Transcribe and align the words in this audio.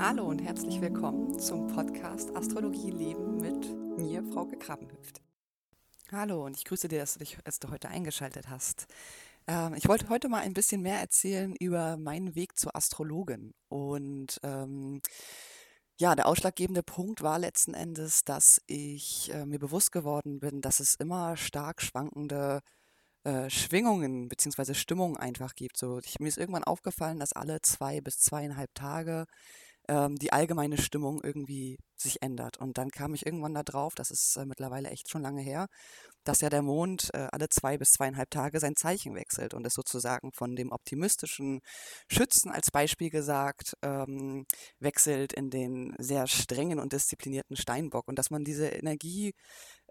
Hallo 0.00 0.26
und 0.28 0.38
herzlich 0.38 0.80
willkommen 0.80 1.40
zum 1.40 1.66
Podcast 1.66 2.34
Astrologie 2.36 2.92
Leben 2.92 3.38
mit 3.40 3.98
mir, 3.98 4.22
Frau 4.32 4.46
Krabbenhüft. 4.46 5.20
Hallo 6.12 6.46
und 6.46 6.56
ich 6.56 6.64
grüße 6.64 6.86
dir, 6.86 7.00
dass 7.00 7.14
du 7.14 7.18
dich 7.18 7.36
dass 7.42 7.58
du 7.58 7.68
heute 7.68 7.88
eingeschaltet 7.88 8.48
hast. 8.48 8.86
Ähm, 9.48 9.74
ich 9.74 9.88
wollte 9.88 10.08
heute 10.08 10.28
mal 10.28 10.42
ein 10.42 10.54
bisschen 10.54 10.82
mehr 10.82 11.00
erzählen 11.00 11.52
über 11.56 11.96
meinen 11.96 12.36
Weg 12.36 12.56
zur 12.56 12.76
Astrologin. 12.76 13.54
Und 13.66 14.38
ähm, 14.44 15.02
ja, 15.98 16.14
der 16.14 16.26
ausschlaggebende 16.26 16.84
Punkt 16.84 17.22
war 17.22 17.40
letzten 17.40 17.74
Endes, 17.74 18.22
dass 18.22 18.62
ich 18.68 19.34
äh, 19.34 19.46
mir 19.46 19.58
bewusst 19.58 19.90
geworden 19.90 20.38
bin, 20.38 20.60
dass 20.60 20.78
es 20.78 20.94
immer 20.94 21.36
stark 21.36 21.82
schwankende 21.82 22.60
äh, 23.24 23.50
Schwingungen 23.50 24.28
bzw. 24.28 24.74
Stimmungen 24.74 25.16
einfach 25.16 25.56
gibt. 25.56 25.76
So, 25.76 25.98
ich, 25.98 26.20
mir 26.20 26.28
ist 26.28 26.38
irgendwann 26.38 26.62
aufgefallen, 26.62 27.18
dass 27.18 27.32
alle 27.32 27.60
zwei 27.62 28.00
bis 28.00 28.20
zweieinhalb 28.20 28.72
Tage 28.76 29.26
ähm, 29.88 30.16
die 30.16 30.32
allgemeine 30.32 30.78
Stimmung 30.78 31.20
irgendwie 31.22 31.78
sich 31.96 32.22
ändert. 32.22 32.58
Und 32.58 32.78
dann 32.78 32.90
kam 32.90 33.14
ich 33.14 33.26
irgendwann 33.26 33.54
da 33.54 33.62
drauf, 33.62 33.94
das 33.94 34.10
ist 34.10 34.36
äh, 34.36 34.46
mittlerweile 34.46 34.90
echt 34.90 35.10
schon 35.10 35.22
lange 35.22 35.42
her, 35.42 35.66
dass 36.24 36.40
ja 36.40 36.50
der 36.50 36.62
Mond 36.62 37.10
äh, 37.14 37.26
alle 37.32 37.48
zwei 37.48 37.78
bis 37.78 37.92
zweieinhalb 37.92 38.30
Tage 38.30 38.60
sein 38.60 38.76
Zeichen 38.76 39.14
wechselt 39.14 39.54
und 39.54 39.66
es 39.66 39.74
sozusagen 39.74 40.32
von 40.32 40.54
dem 40.56 40.70
optimistischen 40.72 41.60
Schützen 42.10 42.50
als 42.50 42.70
Beispiel 42.70 43.10
gesagt 43.10 43.74
ähm, 43.82 44.46
wechselt 44.78 45.32
in 45.32 45.50
den 45.50 45.94
sehr 45.98 46.26
strengen 46.26 46.78
und 46.78 46.92
disziplinierten 46.92 47.56
Steinbock 47.56 48.06
und 48.08 48.18
dass 48.18 48.30
man 48.30 48.44
diese 48.44 48.68
Energie 48.68 49.32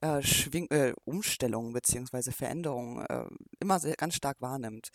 äh, 0.01 0.21
Schwing 0.21 0.67
äh, 0.69 0.93
Umstellungen 1.05 1.73
bzw. 1.73 2.31
Veränderungen 2.31 3.05
äh, 3.07 3.25
immer 3.59 3.79
sehr, 3.79 3.95
ganz 3.95 4.15
stark 4.15 4.37
wahrnimmt. 4.41 4.89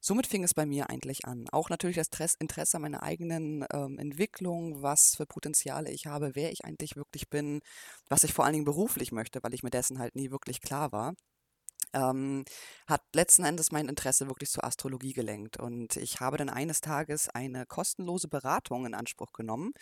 Somit 0.00 0.26
fing 0.26 0.44
es 0.44 0.54
bei 0.54 0.66
mir 0.66 0.88
eigentlich 0.90 1.24
an. 1.26 1.46
Auch 1.52 1.68
natürlich 1.70 1.96
das 1.96 2.34
Interesse 2.38 2.76
an 2.76 2.82
meiner 2.82 3.02
eigenen 3.02 3.64
ähm, 3.72 3.98
Entwicklung, 3.98 4.82
was 4.82 5.14
für 5.16 5.26
Potenziale 5.26 5.90
ich 5.90 6.06
habe, 6.06 6.34
wer 6.34 6.52
ich 6.52 6.64
eigentlich 6.64 6.96
wirklich 6.96 7.28
bin, 7.28 7.60
was 8.08 8.22
ich 8.24 8.32
vor 8.32 8.44
allen 8.44 8.54
Dingen 8.54 8.64
beruflich 8.64 9.12
möchte, 9.12 9.42
weil 9.42 9.54
ich 9.54 9.62
mir 9.62 9.70
dessen 9.70 9.98
halt 9.98 10.14
nie 10.14 10.30
wirklich 10.30 10.60
klar 10.60 10.92
war 10.92 11.14
ähm, 11.96 12.44
hat 12.86 13.02
letzten 13.14 13.44
Endes 13.44 13.72
mein 13.72 13.88
Interesse 13.88 14.28
wirklich 14.28 14.50
zur 14.50 14.64
Astrologie 14.64 15.12
gelenkt. 15.12 15.58
Und 15.58 15.96
ich 15.96 16.20
habe 16.20 16.36
dann 16.36 16.50
eines 16.50 16.80
Tages 16.80 17.28
eine 17.28 17.66
kostenlose 17.66 18.28
Beratung 18.28 18.86
in 18.86 18.94
Anspruch 18.94 19.32
genommen 19.32 19.72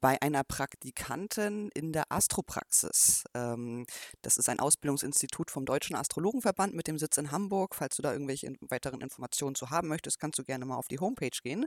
bei 0.00 0.20
einer 0.22 0.42
Praktikantin 0.44 1.70
in 1.74 1.92
der 1.92 2.10
Astropraxis. 2.10 3.24
Ähm, 3.34 3.84
das 4.22 4.38
ist 4.38 4.48
ein 4.48 4.60
Ausbildungsinstitut 4.60 5.50
vom 5.50 5.66
Deutschen 5.66 5.94
Astrologenverband 5.94 6.74
mit 6.74 6.86
dem 6.88 6.98
Sitz 6.98 7.18
in 7.18 7.30
Hamburg. 7.30 7.74
Falls 7.74 7.96
du 7.96 8.02
da 8.02 8.12
irgendwelche 8.12 8.52
weiteren 8.68 9.00
Informationen 9.00 9.54
zu 9.54 9.70
haben 9.70 9.88
möchtest, 9.88 10.18
kannst 10.18 10.38
du 10.38 10.44
gerne 10.44 10.64
mal 10.64 10.76
auf 10.76 10.88
die 10.88 10.98
Homepage 10.98 11.28
gehen. 11.42 11.66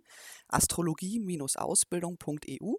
astrologie-ausbildung.eu. 0.50 2.76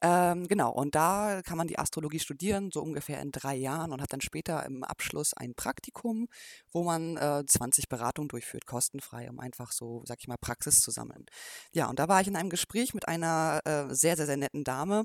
Ähm, 0.00 0.46
genau, 0.46 0.70
und 0.72 0.94
da 0.94 1.42
kann 1.44 1.58
man 1.58 1.66
die 1.66 1.78
Astrologie 1.78 2.20
studieren, 2.20 2.70
so 2.72 2.82
ungefähr 2.82 3.20
in 3.20 3.32
drei 3.32 3.56
Jahren 3.56 3.92
und 3.92 4.00
hat 4.00 4.12
dann 4.12 4.20
später 4.20 4.64
im 4.64 4.84
Abschluss 4.84 5.34
ein 5.34 5.54
Praktikum, 5.54 6.28
wo 6.72 6.82
man 6.84 7.16
äh, 7.16 7.44
20 7.46 7.88
Beratungen 7.88 8.28
durchführt, 8.28 8.66
kostenfrei, 8.66 9.28
um 9.30 9.40
einfach 9.40 9.72
so, 9.72 10.02
sag 10.06 10.18
ich 10.20 10.28
mal, 10.28 10.36
Praxis 10.38 10.80
zu 10.80 10.90
sammeln. 10.90 11.26
Ja, 11.72 11.88
und 11.88 11.98
da 11.98 12.08
war 12.08 12.20
ich 12.20 12.28
in 12.28 12.36
einem 12.36 12.50
Gespräch 12.50 12.94
mit 12.94 13.08
einer 13.08 13.60
äh, 13.64 13.94
sehr, 13.94 14.16
sehr, 14.16 14.26
sehr 14.26 14.36
netten 14.36 14.64
Dame, 14.64 15.04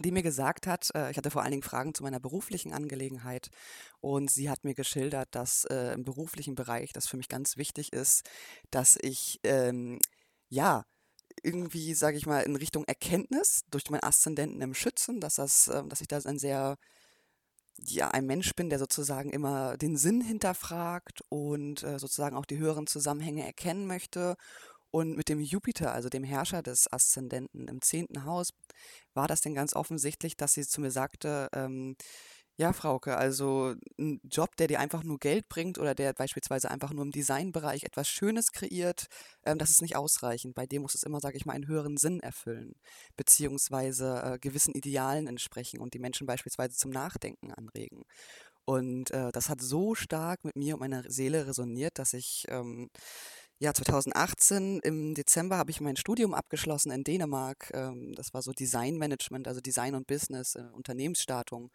die 0.00 0.12
mir 0.12 0.22
gesagt 0.22 0.66
hat, 0.66 0.90
äh, 0.94 1.10
ich 1.10 1.16
hatte 1.16 1.30
vor 1.30 1.42
allen 1.42 1.52
Dingen 1.52 1.62
Fragen 1.62 1.94
zu 1.94 2.02
meiner 2.02 2.20
beruflichen 2.20 2.72
Angelegenheit 2.72 3.48
und 4.00 4.30
sie 4.30 4.50
hat 4.50 4.64
mir 4.64 4.74
geschildert, 4.74 5.28
dass 5.32 5.64
äh, 5.64 5.94
im 5.94 6.04
beruflichen 6.04 6.54
Bereich 6.54 6.92
das 6.92 7.06
für 7.08 7.16
mich 7.16 7.28
ganz 7.28 7.56
wichtig 7.56 7.92
ist, 7.92 8.22
dass 8.70 8.96
ich 9.00 9.40
ähm, 9.44 9.98
ja 10.48 10.84
irgendwie, 11.42 11.94
sage 11.94 12.16
ich 12.16 12.26
mal, 12.26 12.40
in 12.42 12.56
Richtung 12.56 12.84
Erkenntnis 12.84 13.62
durch 13.70 13.90
meinen 13.90 14.02
Aszendenten 14.02 14.60
im 14.60 14.74
Schützen, 14.74 15.20
dass 15.20 15.36
das, 15.36 15.68
äh, 15.68 15.84
dass 15.86 16.00
ich 16.00 16.08
da 16.08 16.18
ein 16.18 16.38
sehr 16.38 16.76
ja, 17.86 18.08
ein 18.08 18.26
Mensch 18.26 18.54
bin, 18.54 18.70
der 18.70 18.78
sozusagen 18.78 19.30
immer 19.30 19.76
den 19.76 19.96
Sinn 19.96 20.20
hinterfragt 20.20 21.20
und 21.28 21.82
äh, 21.82 21.98
sozusagen 21.98 22.36
auch 22.36 22.46
die 22.46 22.58
höheren 22.58 22.86
Zusammenhänge 22.86 23.44
erkennen 23.44 23.86
möchte. 23.86 24.36
Und 24.90 25.16
mit 25.16 25.28
dem 25.28 25.40
Jupiter, 25.40 25.92
also 25.92 26.08
dem 26.08 26.24
Herrscher 26.24 26.62
des 26.62 26.90
Aszendenten 26.90 27.68
im 27.68 27.82
zehnten 27.82 28.24
Haus, 28.24 28.50
war 29.14 29.28
das 29.28 29.42
denn 29.42 29.54
ganz 29.54 29.74
offensichtlich, 29.74 30.36
dass 30.36 30.54
sie 30.54 30.66
zu 30.66 30.80
mir 30.80 30.90
sagte, 30.90 31.48
ähm, 31.52 31.94
ja, 32.60 32.72
Frauke, 32.72 33.16
also 33.16 33.74
ein 34.00 34.20
Job, 34.24 34.56
der 34.56 34.66
dir 34.66 34.80
einfach 34.80 35.04
nur 35.04 35.18
Geld 35.18 35.48
bringt 35.48 35.78
oder 35.78 35.94
der 35.94 36.12
beispielsweise 36.12 36.68
einfach 36.70 36.92
nur 36.92 37.04
im 37.04 37.12
Designbereich 37.12 37.84
etwas 37.84 38.08
Schönes 38.08 38.50
kreiert, 38.50 39.06
ähm, 39.44 39.58
das 39.58 39.70
ist 39.70 39.80
nicht 39.80 39.94
ausreichend. 39.94 40.54
Bei 40.56 40.66
dem 40.66 40.82
muss 40.82 40.96
es 40.96 41.04
immer, 41.04 41.20
sage 41.20 41.36
ich 41.36 41.46
mal, 41.46 41.52
einen 41.52 41.68
höheren 41.68 41.96
Sinn 41.96 42.18
erfüllen, 42.18 42.74
beziehungsweise 43.16 44.22
äh, 44.24 44.38
gewissen 44.40 44.74
Idealen 44.74 45.28
entsprechen 45.28 45.78
und 45.78 45.94
die 45.94 46.00
Menschen 46.00 46.26
beispielsweise 46.26 46.74
zum 46.76 46.90
Nachdenken 46.90 47.52
anregen. 47.52 48.02
Und 48.64 49.12
äh, 49.12 49.32
das 49.32 49.48
hat 49.48 49.60
so 49.62 49.94
stark 49.94 50.44
mit 50.44 50.56
mir 50.56 50.74
und 50.74 50.80
meiner 50.80 51.10
Seele 51.10 51.46
resoniert, 51.46 51.98
dass 51.98 52.12
ich 52.12 52.44
ähm, 52.48 52.90
ja 53.60 53.72
2018 53.74 54.80
im 54.80 55.14
Dezember 55.14 55.56
habe 55.56 55.70
ich 55.70 55.80
mein 55.80 55.96
Studium 55.96 56.34
abgeschlossen 56.34 56.90
in 56.92 57.04
Dänemark. 57.04 57.70
Ähm, 57.74 58.14
das 58.14 58.34
war 58.34 58.42
so 58.42 58.52
Designmanagement, 58.52 59.48
also 59.48 59.60
Design 59.60 59.94
und 59.94 60.06
Business, 60.06 60.54
äh, 60.54 60.64
Unternehmensstartung. 60.72 61.70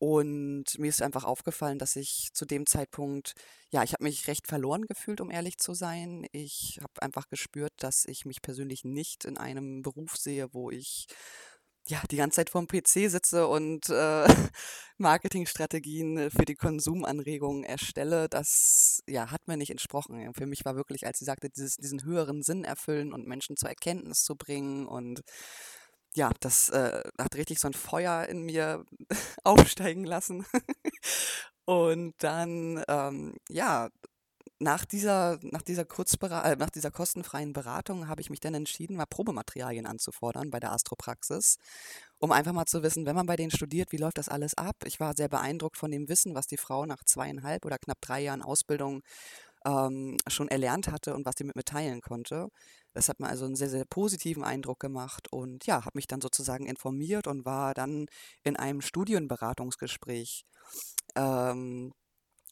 Und 0.00 0.78
mir 0.78 0.88
ist 0.88 1.02
einfach 1.02 1.24
aufgefallen, 1.24 1.78
dass 1.78 1.94
ich 1.94 2.30
zu 2.32 2.46
dem 2.46 2.64
Zeitpunkt, 2.64 3.34
ja, 3.70 3.82
ich 3.82 3.92
habe 3.92 4.04
mich 4.04 4.28
recht 4.28 4.46
verloren 4.46 4.86
gefühlt, 4.86 5.20
um 5.20 5.30
ehrlich 5.30 5.58
zu 5.58 5.74
sein. 5.74 6.26
Ich 6.32 6.78
habe 6.80 7.02
einfach 7.02 7.28
gespürt, 7.28 7.74
dass 7.76 8.06
ich 8.06 8.24
mich 8.24 8.40
persönlich 8.40 8.82
nicht 8.82 9.26
in 9.26 9.36
einem 9.36 9.82
Beruf 9.82 10.16
sehe, 10.16 10.54
wo 10.54 10.70
ich 10.70 11.06
ja 11.86 12.00
die 12.10 12.16
ganze 12.16 12.36
Zeit 12.36 12.48
vorm 12.48 12.66
PC 12.66 13.10
sitze 13.10 13.46
und 13.46 13.90
äh, 13.90 14.26
Marketingstrategien 14.96 16.30
für 16.30 16.46
die 16.46 16.54
Konsumanregungen 16.54 17.64
erstelle. 17.64 18.30
Das 18.30 19.02
ja, 19.06 19.30
hat 19.30 19.48
mir 19.48 19.58
nicht 19.58 19.70
entsprochen. 19.70 20.32
Für 20.32 20.46
mich 20.46 20.64
war 20.64 20.76
wirklich, 20.76 21.06
als 21.06 21.18
sie 21.18 21.26
sagte, 21.26 21.50
dieses, 21.50 21.76
diesen 21.76 22.04
höheren 22.04 22.42
Sinn 22.42 22.64
erfüllen 22.64 23.12
und 23.12 23.26
Menschen 23.26 23.58
zur 23.58 23.68
Erkenntnis 23.68 24.24
zu 24.24 24.34
bringen 24.34 24.86
und 24.86 25.20
ja, 26.14 26.30
das 26.40 26.70
äh, 26.70 27.02
hat 27.18 27.34
richtig 27.36 27.60
so 27.60 27.68
ein 27.68 27.74
Feuer 27.74 28.26
in 28.26 28.42
mir 28.42 28.84
aufsteigen 29.44 30.04
lassen. 30.04 30.44
und 31.64 32.14
dann, 32.18 32.82
ähm, 32.88 33.36
ja, 33.48 33.90
nach 34.60 34.84
dieser, 34.84 35.38
nach 35.42 35.62
dieser 35.62 35.84
Kurzbera 35.86 36.52
äh, 36.52 36.56
nach 36.56 36.70
dieser 36.70 36.90
kostenfreien 36.90 37.52
Beratung 37.54 38.08
habe 38.08 38.20
ich 38.20 38.30
mich 38.30 38.40
dann 38.40 38.54
entschieden, 38.54 38.96
mal 38.96 39.06
Probematerialien 39.06 39.86
anzufordern 39.86 40.50
bei 40.50 40.60
der 40.60 40.72
Astropraxis, 40.72 41.56
um 42.18 42.30
einfach 42.32 42.52
mal 42.52 42.66
zu 42.66 42.82
wissen, 42.82 43.06
wenn 43.06 43.16
man 43.16 43.26
bei 43.26 43.36
denen 43.36 43.50
studiert, 43.50 43.90
wie 43.92 43.96
läuft 43.96 44.18
das 44.18 44.28
alles 44.28 44.54
ab? 44.54 44.76
Ich 44.84 45.00
war 45.00 45.14
sehr 45.16 45.28
beeindruckt 45.28 45.78
von 45.78 45.90
dem 45.90 46.08
Wissen, 46.10 46.34
was 46.34 46.46
die 46.46 46.58
Frau 46.58 46.84
nach 46.86 47.04
zweieinhalb 47.04 47.64
oder 47.64 47.78
knapp 47.78 48.00
drei 48.02 48.20
Jahren 48.22 48.42
Ausbildung 48.42 49.02
ähm, 49.66 50.16
schon 50.28 50.48
erlernt 50.48 50.88
hatte 50.88 51.14
und 51.14 51.26
was 51.26 51.34
sie 51.38 51.44
mit 51.44 51.56
mir 51.56 51.64
teilen 51.64 52.00
konnte. 52.02 52.48
Das 52.94 53.08
hat 53.08 53.20
mir 53.20 53.28
also 53.28 53.44
einen 53.46 53.56
sehr, 53.56 53.70
sehr 53.70 53.84
positiven 53.84 54.44
Eindruck 54.44 54.80
gemacht 54.80 55.28
und 55.32 55.66
ja, 55.66 55.84
habe 55.84 55.92
mich 55.96 56.06
dann 56.06 56.20
sozusagen 56.20 56.66
informiert 56.66 57.26
und 57.26 57.44
war 57.44 57.74
dann 57.74 58.06
in 58.42 58.56
einem 58.56 58.80
Studienberatungsgespräch, 58.80 60.44
ähm, 61.16 61.92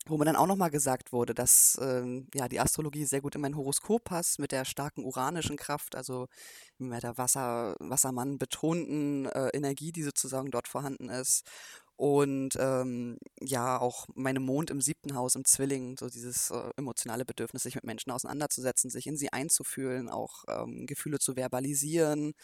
wo 0.07 0.17
mir 0.19 0.25
dann 0.25 0.37
auch 0.37 0.47
nochmal 0.47 0.71
gesagt 0.71 1.13
wurde, 1.13 1.35
dass 1.35 1.79
ähm, 1.83 2.29
ja, 2.35 2.49
die 2.49 2.61
Astrologie 2.61 3.05
sehr 3.05 3.21
gut 3.21 3.35
in 3.35 3.43
mein 3.43 3.57
Horoskop 3.57 4.05
passt 4.05 4.39
mit 4.39 4.53
der 4.53 4.65
starken 4.65 5.05
uranischen 5.05 5.57
Kraft, 5.57 5.97
also 5.97 6.27
mit 6.79 7.03
der 7.03 7.19
Wasser, 7.19 7.77
Wassermann 7.81 8.39
betonten 8.39 9.27
äh, 9.27 9.49
Energie, 9.55 9.93
die 9.93 10.03
sozusagen 10.05 10.51
dort 10.51 10.69
vorhanden 10.69 11.11
ist 11.11 11.45
und 11.99 12.51
ähm, 12.61 13.19
ja, 13.41 13.81
auch 13.81 14.07
meine 14.15 14.39
Mond 14.39 14.71
im 14.71 14.81
siebten 14.81 15.17
Haus, 15.17 15.35
im 15.35 15.45
Zwilling, 15.45 15.97
so 15.99 16.09
dieses 16.09 16.51
äh, 16.53 16.71
emotionale 16.77 17.25
Bedürfnis, 17.25 17.65
sich 17.65 17.75
mit 17.75 17.83
Menschen 17.83 18.13
auseinanderzusetzen, 18.13 18.89
sich 18.89 19.09
in 19.09 19.17
sie 19.17 19.33
einzufühlen, 19.33 20.09
auch 20.09 20.45
ähm, 20.49 20.87
Gefühle 20.87 21.19
zu 21.19 21.35
verbalisieren. 21.35 22.35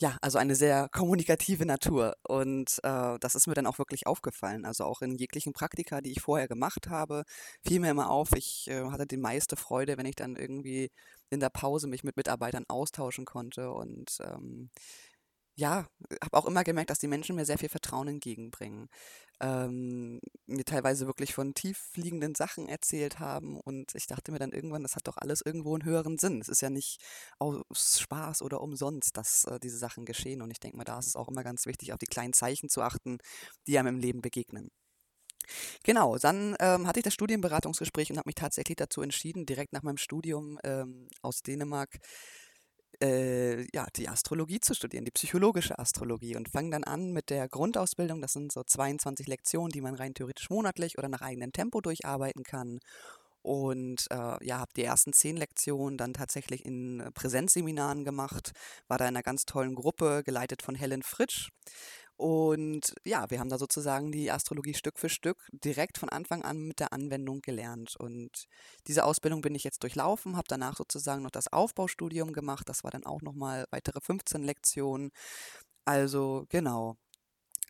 Ja, 0.00 0.16
also 0.22 0.38
eine 0.38 0.54
sehr 0.54 0.88
kommunikative 0.92 1.66
Natur. 1.66 2.14
Und 2.22 2.78
äh, 2.82 3.18
das 3.20 3.34
ist 3.34 3.46
mir 3.46 3.52
dann 3.54 3.66
auch 3.66 3.78
wirklich 3.78 4.06
aufgefallen. 4.06 4.64
Also 4.64 4.84
auch 4.84 5.02
in 5.02 5.16
jeglichen 5.18 5.52
Praktika, 5.52 6.00
die 6.00 6.12
ich 6.12 6.22
vorher 6.22 6.48
gemacht 6.48 6.88
habe, 6.88 7.24
fiel 7.66 7.80
mir 7.80 7.90
immer 7.90 8.08
auf, 8.08 8.30
ich 8.34 8.66
äh, 8.68 8.82
hatte 8.90 9.06
die 9.06 9.18
meiste 9.18 9.56
Freude, 9.56 9.98
wenn 9.98 10.06
ich 10.06 10.16
dann 10.16 10.36
irgendwie 10.36 10.90
in 11.28 11.40
der 11.40 11.50
Pause 11.50 11.86
mich 11.86 12.02
mit 12.02 12.16
Mitarbeitern 12.16 12.64
austauschen 12.68 13.26
konnte 13.26 13.70
und 13.72 14.16
ähm, 14.22 14.70
ja, 15.60 15.86
habe 16.22 16.36
auch 16.38 16.46
immer 16.46 16.64
gemerkt, 16.64 16.90
dass 16.90 16.98
die 16.98 17.06
Menschen 17.06 17.36
mir 17.36 17.44
sehr 17.44 17.58
viel 17.58 17.68
Vertrauen 17.68 18.08
entgegenbringen. 18.08 18.88
Ähm, 19.40 20.20
mir 20.46 20.64
teilweise 20.64 21.06
wirklich 21.06 21.34
von 21.34 21.54
tiefliegenden 21.54 22.34
Sachen 22.34 22.68
erzählt 22.68 23.18
haben 23.20 23.58
und 23.60 23.94
ich 23.94 24.06
dachte 24.06 24.32
mir 24.32 24.38
dann 24.38 24.52
irgendwann, 24.52 24.82
das 24.82 24.96
hat 24.96 25.06
doch 25.06 25.16
alles 25.18 25.42
irgendwo 25.44 25.74
einen 25.74 25.84
höheren 25.84 26.18
Sinn. 26.18 26.40
Es 26.40 26.48
ist 26.48 26.62
ja 26.62 26.70
nicht 26.70 27.00
aus 27.38 28.00
Spaß 28.00 28.42
oder 28.42 28.60
umsonst, 28.62 29.16
dass 29.16 29.44
äh, 29.44 29.58
diese 29.60 29.78
Sachen 29.78 30.04
geschehen 30.06 30.42
und 30.42 30.50
ich 30.50 30.60
denke 30.60 30.76
mal, 30.76 30.84
da 30.84 30.98
ist 30.98 31.06
es 31.08 31.16
auch 31.16 31.28
immer 31.28 31.44
ganz 31.44 31.66
wichtig, 31.66 31.92
auf 31.92 31.98
die 31.98 32.06
kleinen 32.06 32.32
Zeichen 32.32 32.68
zu 32.70 32.82
achten, 32.82 33.18
die 33.66 33.78
einem 33.78 33.96
im 33.96 34.00
Leben 34.00 34.20
begegnen. 34.22 34.70
Genau, 35.84 36.16
dann 36.18 36.56
ähm, 36.60 36.86
hatte 36.86 37.00
ich 37.00 37.04
das 37.04 37.14
Studienberatungsgespräch 37.14 38.10
und 38.10 38.18
habe 38.18 38.28
mich 38.28 38.34
tatsächlich 38.34 38.76
dazu 38.76 39.02
entschieden, 39.02 39.46
direkt 39.46 39.72
nach 39.72 39.82
meinem 39.82 39.96
Studium 39.96 40.58
ähm, 40.64 41.08
aus 41.22 41.42
Dänemark 41.42 41.98
äh, 43.02 43.62
ja, 43.74 43.86
die 43.96 44.08
Astrologie 44.08 44.60
zu 44.60 44.74
studieren, 44.74 45.04
die 45.04 45.10
psychologische 45.10 45.78
Astrologie 45.78 46.36
und 46.36 46.48
fange 46.48 46.70
dann 46.70 46.84
an 46.84 47.12
mit 47.12 47.30
der 47.30 47.48
Grundausbildung. 47.48 48.20
Das 48.20 48.32
sind 48.32 48.52
so 48.52 48.62
22 48.62 49.26
Lektionen, 49.26 49.70
die 49.70 49.80
man 49.80 49.94
rein 49.94 50.14
theoretisch 50.14 50.50
monatlich 50.50 50.98
oder 50.98 51.08
nach 51.08 51.22
eigenem 51.22 51.52
Tempo 51.52 51.80
durcharbeiten 51.80 52.44
kann. 52.44 52.80
Und 53.42 54.06
äh, 54.10 54.44
ja, 54.44 54.58
habe 54.58 54.72
die 54.76 54.84
ersten 54.84 55.14
zehn 55.14 55.36
Lektionen 55.36 55.96
dann 55.96 56.12
tatsächlich 56.12 56.66
in 56.66 57.02
Präsenzseminaren 57.14 58.04
gemacht, 58.04 58.52
war 58.86 58.98
da 58.98 59.06
in 59.06 59.16
einer 59.16 59.22
ganz 59.22 59.46
tollen 59.46 59.74
Gruppe, 59.74 60.22
geleitet 60.24 60.62
von 60.62 60.74
Helen 60.74 61.02
Fritsch. 61.02 61.48
Und 62.20 62.92
ja, 63.02 63.30
wir 63.30 63.40
haben 63.40 63.48
da 63.48 63.56
sozusagen 63.56 64.12
die 64.12 64.30
Astrologie 64.30 64.74
Stück 64.74 64.98
für 64.98 65.08
Stück 65.08 65.48
direkt 65.52 65.96
von 65.96 66.10
Anfang 66.10 66.42
an 66.42 66.58
mit 66.66 66.78
der 66.78 66.92
Anwendung 66.92 67.40
gelernt. 67.40 67.96
Und 67.96 68.44
diese 68.86 69.06
Ausbildung 69.06 69.40
bin 69.40 69.54
ich 69.54 69.64
jetzt 69.64 69.82
durchlaufen, 69.82 70.36
habe 70.36 70.46
danach 70.46 70.76
sozusagen 70.76 71.22
noch 71.22 71.30
das 71.30 71.50
Aufbaustudium 71.50 72.34
gemacht. 72.34 72.68
Das 72.68 72.84
war 72.84 72.90
dann 72.90 73.06
auch 73.06 73.22
nochmal 73.22 73.64
weitere 73.70 74.02
15 74.02 74.42
Lektionen. 74.42 75.12
Also 75.86 76.44
genau, 76.50 76.98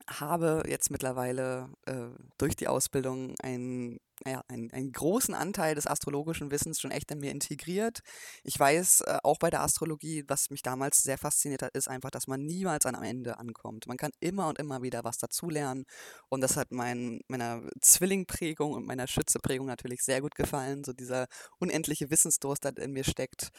habe 0.09 0.65
jetzt 0.67 0.91
mittlerweile 0.91 1.69
äh, 1.87 2.09
durch 2.37 2.57
die 2.57 2.67
Ausbildung 2.67 3.37
ein 3.45 4.01
ja, 4.27 4.43
einen, 4.49 4.71
einen 4.73 4.93
großen 4.93 5.35
Anteil 5.35 5.75
des 5.75 5.87
astrologischen 5.87 6.51
Wissens 6.51 6.81
schon 6.81 6.91
echt 6.91 7.11
in 7.11 7.21
mir 7.21 7.31
integriert. 7.31 8.01
Ich 8.45 8.59
weiß 8.59 9.03
äh, 9.03 9.19
auch 9.23 9.39
bei 9.39 9.51
der 9.51 9.63
Astrologie, 9.63 10.25
was 10.29 10.51
mich 10.51 10.63
damals 10.63 11.03
sehr 11.03 11.19
fasziniert 11.19 11.63
hat, 11.63 11.75
ist 11.75 11.89
einfach, 11.89 12.11
dass 12.11 12.27
man 12.27 12.45
niemals 12.45 12.87
am 12.87 13.03
Ende 13.03 13.39
ankommt. 13.39 13.87
Man 13.87 13.97
kann 13.97 14.11
immer 14.21 14.49
und 14.49 14.59
immer 14.59 14.83
wieder 14.83 15.05
was 15.05 15.19
dazulernen. 15.19 15.85
Und 16.29 16.43
das 16.43 16.57
hat 16.57 16.71
mein, 16.71 17.21
meiner 17.29 17.63
Zwillingprägung 17.81 18.73
und 18.73 18.87
meiner 18.87 19.07
Schützeprägung 19.07 19.67
natürlich 19.67 20.03
sehr 20.03 20.21
gut 20.21 20.35
gefallen, 20.35 20.85
so 20.85 20.93
dieser 20.93 21.27
unendliche 21.59 22.11
Wissensdurst, 22.11 22.65
der 22.65 22.77
in 22.79 22.93
mir 22.93 23.05
steckt, 23.05 23.51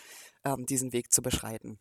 ähm, 0.45 0.65
diesen 0.65 0.93
Weg 0.93 1.11
zu 1.11 1.21
beschreiten. 1.21 1.79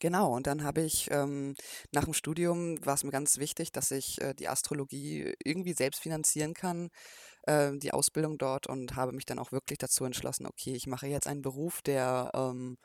Genau, 0.00 0.32
und 0.34 0.46
dann 0.46 0.62
habe 0.62 0.82
ich 0.82 1.08
ähm, 1.10 1.54
nach 1.92 2.04
dem 2.04 2.12
Studium 2.14 2.84
war 2.86 2.94
es 2.94 3.02
mir 3.04 3.10
ganz 3.10 3.38
wichtig, 3.38 3.72
dass 3.72 3.90
ich 3.90 4.20
äh, 4.20 4.32
die 4.34 4.48
Astrologie 4.48 5.34
irgendwie 5.44 5.72
selbst 5.72 6.00
finanzieren 6.00 6.54
kann, 6.54 6.88
äh, 7.44 7.72
die 7.78 7.92
Ausbildung 7.92 8.38
dort 8.38 8.66
und 8.68 8.96
habe 8.96 9.12
mich 9.12 9.26
dann 9.26 9.38
auch 9.38 9.52
wirklich 9.52 9.78
dazu 9.78 10.04
entschlossen, 10.04 10.46
okay, 10.46 10.74
ich 10.74 10.88
mache 10.88 11.06
jetzt 11.08 11.28
einen 11.28 11.42
Beruf, 11.42 11.82
der, 11.82 12.32
ähm, 12.34 12.78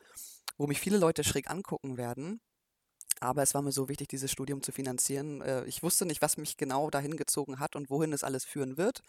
wo 0.57 0.67
mich 0.67 0.79
viele 0.81 0.97
Leute 0.99 1.23
schräg 1.23 1.49
angucken 1.51 1.97
werden. 1.97 2.41
Aber 3.21 3.41
es 3.43 3.53
war 3.53 3.61
mir 3.61 3.71
so 3.71 3.89
wichtig, 3.89 4.09
dieses 4.09 4.31
Studium 4.31 4.61
zu 4.63 4.71
finanzieren. 4.73 5.41
Äh, 5.41 5.65
ich 5.65 5.83
wusste 5.83 6.05
nicht, 6.05 6.21
was 6.21 6.37
mich 6.37 6.57
genau 6.57 6.89
dahin 6.89 7.15
gezogen 7.17 7.59
hat 7.59 7.75
und 7.75 7.89
wohin 7.89 8.11
es 8.13 8.23
alles 8.23 8.43
führen 8.45 8.77
wird. 8.77 9.01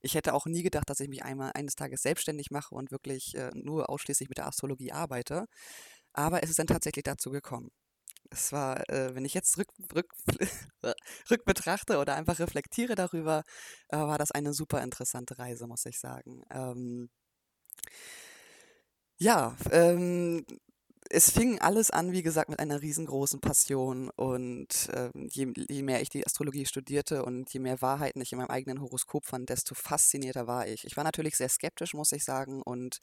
Ich 0.00 0.14
hätte 0.14 0.34
auch 0.34 0.46
nie 0.46 0.62
gedacht, 0.62 0.90
dass 0.90 1.00
ich 1.00 1.08
mich 1.08 1.22
einmal 1.24 1.52
eines 1.54 1.76
Tages 1.76 2.02
selbstständig 2.02 2.50
mache 2.50 2.74
und 2.74 2.90
wirklich 2.90 3.34
äh, 3.36 3.50
nur 3.54 3.90
ausschließlich 3.90 4.28
mit 4.28 4.38
der 4.38 4.48
Astrologie 4.48 4.92
arbeite. 4.92 5.46
Aber 6.12 6.42
es 6.42 6.50
ist 6.50 6.58
dann 6.58 6.66
tatsächlich 6.66 7.04
dazu 7.04 7.30
gekommen. 7.30 7.70
Es 8.30 8.52
war, 8.52 8.88
äh, 8.90 9.14
wenn 9.14 9.24
ich 9.24 9.34
jetzt 9.34 9.58
rück, 9.58 9.68
rück, 9.94 10.12
rück 11.30 11.44
betrachte 11.46 11.98
oder 11.98 12.16
einfach 12.16 12.38
reflektiere 12.40 12.94
darüber, 12.96 13.44
äh, 13.90 13.98
war 13.98 14.18
das 14.18 14.32
eine 14.32 14.54
super 14.54 14.82
interessante 14.82 15.38
Reise, 15.38 15.66
muss 15.66 15.86
ich 15.86 15.98
sagen. 16.00 16.42
Ähm, 16.52 17.10
ja, 19.18 19.56
ähm, 19.70 20.44
es 21.12 21.28
fing 21.30 21.58
alles 21.60 21.90
an, 21.90 22.12
wie 22.12 22.22
gesagt, 22.22 22.50
mit 22.50 22.60
einer 22.60 22.82
riesengroßen 22.82 23.40
Passion. 23.40 24.10
Und 24.10 24.88
äh, 24.90 25.10
je, 25.14 25.52
je, 25.68 25.82
mehr 25.82 26.00
ich 26.00 26.08
die 26.08 26.24
Astrologie 26.24 26.66
studierte 26.66 27.24
und 27.24 27.52
je 27.52 27.58
mehr 27.58 27.82
Wahrheiten 27.82 28.22
ich 28.22 28.30
in 28.30 28.38
meinem 28.38 28.50
eigenen 28.50 28.80
Horoskop 28.80 29.26
fand, 29.26 29.48
desto 29.48 29.74
faszinierter 29.74 30.46
war 30.46 30.68
ich. 30.68 30.84
Ich 30.84 30.96
war 30.96 31.02
natürlich 31.02 31.36
sehr 31.36 31.48
skeptisch, 31.48 31.94
muss 31.94 32.12
ich 32.12 32.22
sagen, 32.22 32.62
und 32.62 32.98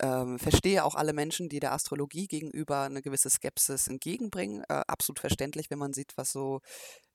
ähm, 0.00 0.40
verstehe 0.40 0.84
auch 0.84 0.96
alle 0.96 1.12
Menschen, 1.12 1.48
die 1.48 1.60
der 1.60 1.72
Astrologie 1.72 2.26
gegenüber 2.26 2.80
eine 2.82 3.02
gewisse 3.02 3.30
Skepsis 3.30 3.86
entgegenbringen. 3.86 4.64
Äh, 4.68 4.82
absolut 4.88 5.20
verständlich, 5.20 5.70
wenn 5.70 5.78
man 5.78 5.92
sieht, 5.92 6.16
was 6.16 6.32
so 6.32 6.60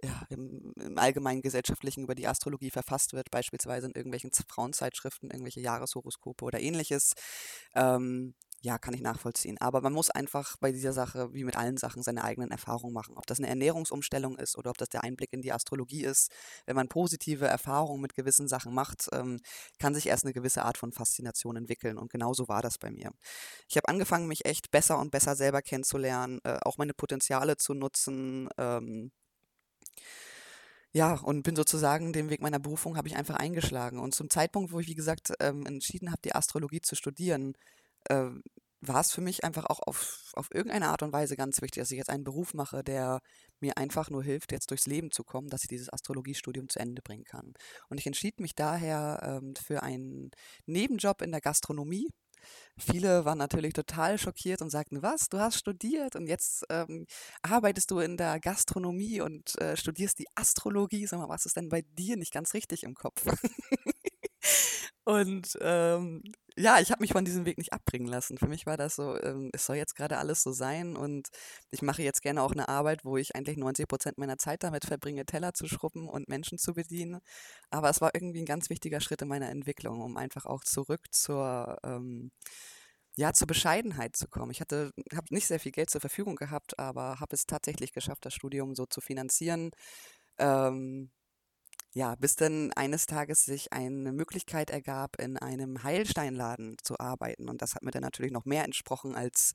ja, 0.02 0.24
im, 0.30 0.72
im, 0.80 0.98
allgemeinen 0.98 1.42
gesellschaftlichen 1.42 2.04
über 2.04 2.16
die 2.16 2.28
Astrologie 2.28 2.72
verfasst 2.72 3.12
wird, 3.12 3.30
beispielsweise 3.30 3.88
in 3.88 3.94
irgendwelchen 3.94 4.32
Frauenzeitschriften, 4.48 5.32
irgendwelche 5.32 5.60
Jahreshoroskope 5.60 6.46
oder 6.46 6.62
ähnliches. 6.62 7.14
Ähm, 7.76 8.36
ja, 8.62 8.78
kann 8.78 8.94
ich 8.94 9.02
nachvollziehen. 9.02 9.58
Aber 9.60 9.82
man 9.82 9.94
muss 9.94 10.10
einfach 10.10 10.58
bei 10.58 10.72
dieser 10.72 10.92
Sache, 10.92 11.34
wie 11.34 11.46
mit 11.46 11.56
allen 11.56 11.78
Sachen, 11.78 12.04
seine 12.04 12.24
eigenen 12.24 12.52
Erfahrungen 12.52 12.94
machen. 12.94 13.16
Ob 13.18 13.26
das 13.26 13.40
eine 13.40 13.48
Ernährungsumstellung 13.48 14.38
ist 14.38 14.58
oder 14.58 14.70
ob 14.72 14.78
das 14.78 14.90
der 14.90 15.04
Einblick 15.04 15.32
in 15.32 15.42
die 15.42 15.54
Astrologie 15.54 16.04
ist. 16.04 16.32
Wenn 16.66 16.76
man 16.76 16.90
positive 16.90 17.48
Erfahrungen 17.48 18.02
mit 18.02 18.16
gewissen 18.16 18.50
Sachen 18.50 18.74
macht, 18.74 19.08
ähm, 19.14 19.40
kann 19.80 19.96
sich 19.96 20.08
erst 20.08 20.26
eine 20.26 20.34
gewisse 20.34 20.64
Art 20.64 20.78
von 20.78 20.92
Faszination 20.92 21.56
entwickeln. 21.56 21.98
Und 21.98 22.12
genauso 22.12 22.48
war 22.50 22.62
das 22.62 22.78
bei 22.78 22.92
mir. 22.92 23.12
Ich 23.70 23.78
habe 23.78 23.88
angefangen, 23.88 24.28
mich 24.28 24.46
echt 24.46 24.72
besser 24.72 25.00
und 25.00 25.12
besser 25.12 25.36
selber 25.36 25.62
kennenzulernen, 25.62 26.40
äh, 26.44 26.58
auch 26.64 26.78
meine 26.78 26.94
Potenziale 26.94 27.56
zu 27.56 27.74
nutzen. 27.74 28.50
Ähm, 28.58 29.12
ja, 30.92 31.14
und 31.14 31.44
bin 31.44 31.56
sozusagen 31.56 32.14
den 32.14 32.30
Weg 32.32 32.42
meiner 32.42 32.60
Berufung 32.60 32.98
habe 32.98 33.08
ich 33.08 33.16
einfach 33.16 33.36
eingeschlagen. 33.36 34.00
Und 34.00 34.16
zum 34.16 34.30
Zeitpunkt, 34.30 34.72
wo 34.72 34.80
ich, 34.80 34.88
wie 34.88 34.96
gesagt, 34.96 35.32
ähm, 35.40 35.66
entschieden 35.68 36.10
habe, 36.10 36.22
die 36.26 36.34
Astrologie 36.34 36.82
zu 36.82 36.96
studieren, 36.96 37.54
äh, 38.06 38.30
war 38.82 39.02
es 39.02 39.12
für 39.12 39.22
mich 39.22 39.44
einfach 39.44 39.66
auch 39.66 39.80
auf, 39.86 40.32
auf 40.34 40.48
irgendeine 40.54 40.88
Art 40.90 41.04
und 41.04 41.12
Weise 41.12 41.36
ganz 41.36 41.62
wichtig, 41.62 41.82
dass 41.82 41.92
ich 41.92 41.98
jetzt 41.98 42.10
einen 42.10 42.24
Beruf 42.24 42.54
mache, 42.54 42.84
der 42.84 43.20
mir 43.60 43.78
einfach 43.78 44.10
nur 44.10 44.24
hilft, 44.24 44.52
jetzt 44.52 44.72
durchs 44.72 44.88
Leben 44.88 45.12
zu 45.12 45.24
kommen, 45.24 45.50
dass 45.50 45.64
ich 45.64 45.70
dieses 45.70 45.92
Astrologiestudium 45.92 46.70
zu 46.70 46.80
Ende 46.80 47.02
bringen 47.02 47.26
kann. 47.26 47.54
Und 47.90 48.00
ich 48.00 48.08
entschied 48.08 48.40
mich 48.40 48.56
daher 48.56 49.42
ähm, 49.42 49.54
für 49.56 49.84
einen 49.84 50.32
Nebenjob 50.66 51.22
in 51.22 51.32
der 51.32 51.42
Gastronomie. 51.42 52.08
Viele 52.78 53.26
waren 53.26 53.38
natürlich 53.38 53.74
total 53.74 54.18
schockiert 54.18 54.62
und 54.62 54.70
sagten, 54.70 55.02
was, 55.02 55.28
du 55.28 55.40
hast 55.40 55.58
studiert 55.58 56.16
und 56.16 56.28
jetzt 56.28 56.64
ähm, 56.70 57.06
arbeitest 57.42 57.92
du 57.92 58.00
in 58.00 58.16
der 58.16 58.40
Gastronomie 58.40 59.20
und 59.20 59.60
äh, 59.60 59.76
studierst 59.76 60.20
die 60.20 60.28
Astrologie. 60.36 61.06
Sag 61.06 61.20
mal, 61.20 61.28
was 61.28 61.46
ist 61.46 61.58
denn 61.58 61.68
bei 61.68 61.82
dir 61.98 62.16
nicht 62.16 62.32
ganz 62.32 62.54
richtig 62.54 62.84
im 62.84 62.96
Kopf? 62.96 63.26
Und 65.10 65.58
ähm, 65.62 66.22
ja, 66.60 66.80
ich 66.80 66.92
habe 66.92 67.02
mich 67.02 67.14
von 67.14 67.24
diesem 67.24 67.46
Weg 67.46 67.58
nicht 67.58 67.72
abbringen 67.74 68.08
lassen. 68.08 68.38
Für 68.38 68.48
mich 68.48 68.66
war 68.66 68.76
das 68.76 68.96
so, 68.96 69.16
ähm, 69.24 69.50
es 69.54 69.66
soll 69.66 69.78
jetzt 69.78 69.96
gerade 69.96 70.18
alles 70.18 70.44
so 70.44 70.52
sein 70.52 70.98
und 70.98 71.30
ich 71.72 71.82
mache 71.82 72.04
jetzt 72.04 72.22
gerne 72.22 72.42
auch 72.44 72.52
eine 72.52 72.68
Arbeit, 72.68 73.06
wo 73.06 73.16
ich 73.18 73.36
eigentlich 73.36 73.58
90 73.58 73.88
Prozent 73.88 74.18
meiner 74.18 74.38
Zeit 74.38 74.64
damit 74.64 74.86
verbringe, 74.86 75.26
Teller 75.26 75.54
zu 75.54 75.68
schrubben 75.68 76.10
und 76.10 76.28
Menschen 76.28 76.58
zu 76.58 76.74
bedienen. 76.74 77.22
Aber 77.70 77.90
es 77.90 78.02
war 78.02 78.14
irgendwie 78.14 78.40
ein 78.42 78.46
ganz 78.46 78.70
wichtiger 78.70 79.00
Schritt 79.00 79.22
in 79.22 79.30
meiner 79.30 79.50
Entwicklung, 79.50 80.02
um 80.02 80.18
einfach 80.18 80.46
auch 80.46 80.64
zurück 80.66 81.08
zur, 81.12 81.78
ähm, 81.84 82.32
ja, 83.16 83.34
zur 83.34 83.48
Bescheidenheit 83.48 84.16
zu 84.18 84.28
kommen. 84.28 84.52
Ich 84.52 84.62
hatte, 84.62 84.92
habe 85.16 85.28
nicht 85.34 85.48
sehr 85.48 85.60
viel 85.60 85.72
Geld 85.72 85.90
zur 85.90 86.02
Verfügung 86.02 86.36
gehabt, 86.36 86.78
aber 86.80 87.20
habe 87.20 87.36
es 87.36 87.46
tatsächlich 87.46 87.94
geschafft, 87.94 88.26
das 88.26 88.34
Studium 88.34 88.76
so 88.76 88.86
zu 88.86 89.02
finanzieren. 89.02 89.72
Ähm, 90.40 91.12
ja, 91.94 92.16
bis 92.16 92.36
dann 92.36 92.72
eines 92.74 93.08
Tages 93.08 93.46
sich 93.46 93.74
eine 93.74 94.12
Möglichkeit 94.12 94.70
ergab, 94.70 95.20
in 95.20 95.38
einem 95.38 95.84
Heilsteinladen 95.84 96.78
zu 96.84 97.00
arbeiten. 97.00 97.50
Und 97.50 97.62
das 97.62 97.74
hat 97.74 97.82
mir 97.82 97.92
dann 97.92 98.04
natürlich 98.04 98.32
noch 98.32 98.46
mehr 98.46 98.64
entsprochen 98.64 99.16
als 99.16 99.54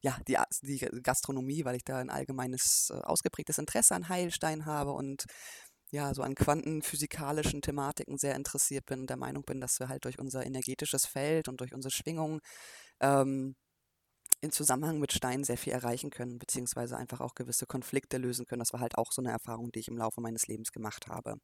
ja, 0.00 0.18
die, 0.26 0.36
die 0.62 0.78
Gastronomie, 1.02 1.64
weil 1.64 1.76
ich 1.76 1.84
da 1.84 1.98
ein 1.98 2.10
allgemeines, 2.10 2.90
äh, 2.90 2.98
ausgeprägtes 2.98 3.58
Interesse 3.58 3.94
an 3.94 4.08
Heilstein 4.08 4.66
habe 4.66 4.92
und 4.92 5.26
ja, 5.92 6.12
so 6.14 6.22
an 6.22 6.34
quantenphysikalischen 6.34 7.62
Thematiken 7.62 8.18
sehr 8.18 8.34
interessiert 8.34 8.86
bin 8.86 9.02
und 9.02 9.10
der 9.10 9.16
Meinung 9.16 9.44
bin, 9.44 9.60
dass 9.60 9.78
wir 9.78 9.88
halt 9.88 10.04
durch 10.04 10.18
unser 10.18 10.44
energetisches 10.44 11.06
Feld 11.06 11.48
und 11.48 11.60
durch 11.60 11.72
unsere 11.72 11.92
Schwingung 11.92 12.40
ähm, 13.00 13.54
in 14.40 14.50
Zusammenhang 14.52 14.98
mit 14.98 15.12
Steinen 15.12 15.44
sehr 15.44 15.58
viel 15.58 15.72
erreichen 15.72 16.10
können, 16.10 16.38
beziehungsweise 16.38 16.96
einfach 16.96 17.20
auch 17.20 17.34
gewisse 17.34 17.66
Konflikte 17.66 18.18
lösen 18.18 18.46
können. 18.46 18.60
Das 18.60 18.72
war 18.72 18.80
halt 18.80 18.98
auch 18.98 19.12
so 19.12 19.22
eine 19.22 19.30
Erfahrung, 19.30 19.72
die 19.72 19.80
ich 19.80 19.88
im 19.88 19.96
Laufe 19.96 20.20
meines 20.20 20.46
Lebens 20.46 20.72
gemacht 20.72 21.08
habe. 21.08 21.36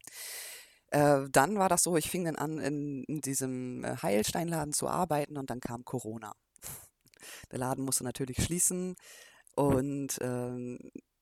Äh, 0.91 1.27
dann 1.31 1.57
war 1.57 1.69
das 1.69 1.83
so, 1.83 1.97
ich 1.97 2.09
fing 2.09 2.25
dann 2.25 2.35
an, 2.35 2.59
in, 2.59 3.03
in 3.05 3.21
diesem 3.21 3.83
äh, 3.83 3.95
Heilsteinladen 4.01 4.73
zu 4.73 4.87
arbeiten 4.87 5.37
und 5.37 5.49
dann 5.49 5.59
kam 5.59 5.83
Corona. 5.85 6.33
Der 7.51 7.59
Laden 7.59 7.83
musste 7.83 8.03
natürlich 8.03 8.43
schließen 8.43 8.95
und 9.55 10.17
ähm, 10.21 10.79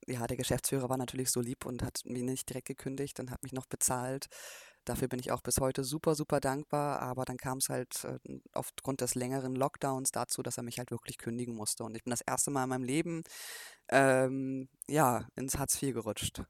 ja, 0.08 0.26
der 0.26 0.38
Geschäftsführer 0.38 0.90
war 0.90 0.98
natürlich 0.98 1.30
so 1.30 1.42
lieb 1.42 1.66
und 1.66 1.84
hat 1.84 2.02
mich 2.06 2.24
nicht 2.24 2.50
direkt 2.50 2.68
gekündigt 2.68 3.20
und 3.20 3.32
hat 3.32 3.44
mich 3.44 3.54
noch 3.54 3.68
bezahlt. 3.68 4.28
Dafür 4.86 5.08
bin 5.08 5.20
ich 5.20 5.32
auch 5.32 5.42
bis 5.42 5.60
heute 5.60 5.84
super, 5.84 6.16
super 6.16 6.40
dankbar. 6.40 7.00
Aber 7.02 7.26
dann 7.26 7.38
kam 7.38 7.60
es 7.60 7.70
halt 7.70 8.04
äh, 8.06 8.40
aufgrund 8.54 9.02
des 9.02 9.16
längeren 9.16 9.56
Lockdowns 9.56 10.12
dazu, 10.12 10.42
dass 10.42 10.58
er 10.58 10.64
mich 10.64 10.80
halt 10.80 10.92
wirklich 10.92 11.18
kündigen 11.18 11.56
musste. 11.56 11.84
Und 11.84 11.96
ich 11.96 12.04
bin 12.04 12.12
das 12.12 12.22
erste 12.22 12.52
Mal 12.52 12.64
in 12.64 12.70
meinem 12.70 12.84
Leben 12.84 13.24
ähm, 13.90 14.70
ja, 14.88 15.28
ins 15.36 15.58
Hartz 15.58 15.82
IV 15.82 15.94
gerutscht. 15.94 16.44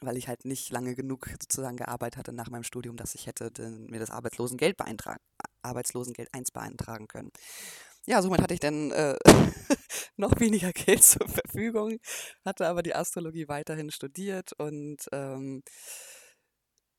Weil 0.00 0.16
ich 0.16 0.26
halt 0.26 0.44
nicht 0.44 0.70
lange 0.70 0.96
genug 0.96 1.28
sozusagen 1.28 1.76
gearbeitet 1.76 2.18
hatte 2.18 2.32
nach 2.32 2.50
meinem 2.50 2.64
Studium, 2.64 2.96
dass 2.96 3.14
ich 3.14 3.26
hätte 3.26 3.52
den, 3.52 3.86
mir 3.86 4.00
das 4.00 4.10
Arbeitslosengeld 4.10 4.76
beeintragen, 4.76 5.20
Arbeitslosengeld 5.62 6.34
1 6.34 6.50
beeintragen 6.50 7.06
können. 7.06 7.30
Ja, 8.06 8.20
somit 8.20 8.42
hatte 8.42 8.54
ich 8.54 8.58
dann 8.60 8.90
äh, 8.90 9.16
noch 10.16 10.40
weniger 10.40 10.72
Geld 10.72 11.04
zur 11.04 11.28
Verfügung, 11.28 11.98
hatte 12.44 12.66
aber 12.66 12.82
die 12.82 12.96
Astrologie 12.96 13.46
weiterhin 13.46 13.92
studiert 13.92 14.52
und 14.54 15.06
ähm, 15.12 15.62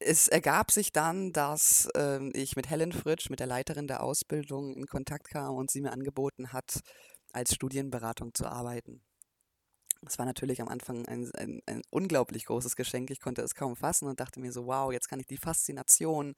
es 0.05 0.27
ergab 0.27 0.71
sich 0.71 0.91
dann, 0.91 1.31
dass 1.33 1.89
ähm, 1.95 2.31
ich 2.33 2.55
mit 2.55 2.69
Helen 2.69 2.91
Fritsch, 2.91 3.29
mit 3.29 3.39
der 3.39 3.47
Leiterin 3.47 3.87
der 3.87 4.03
Ausbildung, 4.03 4.75
in 4.75 4.85
Kontakt 4.85 5.29
kam 5.29 5.55
und 5.55 5.71
sie 5.71 5.81
mir 5.81 5.91
angeboten 5.91 6.53
hat, 6.53 6.81
als 7.31 7.53
Studienberatung 7.55 8.33
zu 8.33 8.45
arbeiten. 8.45 9.01
Das 10.01 10.19
war 10.19 10.25
natürlich 10.25 10.61
am 10.61 10.67
Anfang 10.67 11.05
ein, 11.07 11.31
ein, 11.35 11.61
ein, 11.65 11.81
unglaublich 11.89 12.45
großes 12.45 12.75
Geschenk. 12.75 13.09
Ich 13.09 13.21
konnte 13.21 13.41
es 13.41 13.55
kaum 13.55 13.77
fassen 13.77 14.07
und 14.07 14.19
dachte 14.19 14.41
mir 14.41 14.51
so, 14.51 14.65
wow, 14.65 14.91
jetzt 14.91 15.07
kann 15.07 15.21
ich 15.21 15.27
die 15.27 15.37
Faszination, 15.37 16.35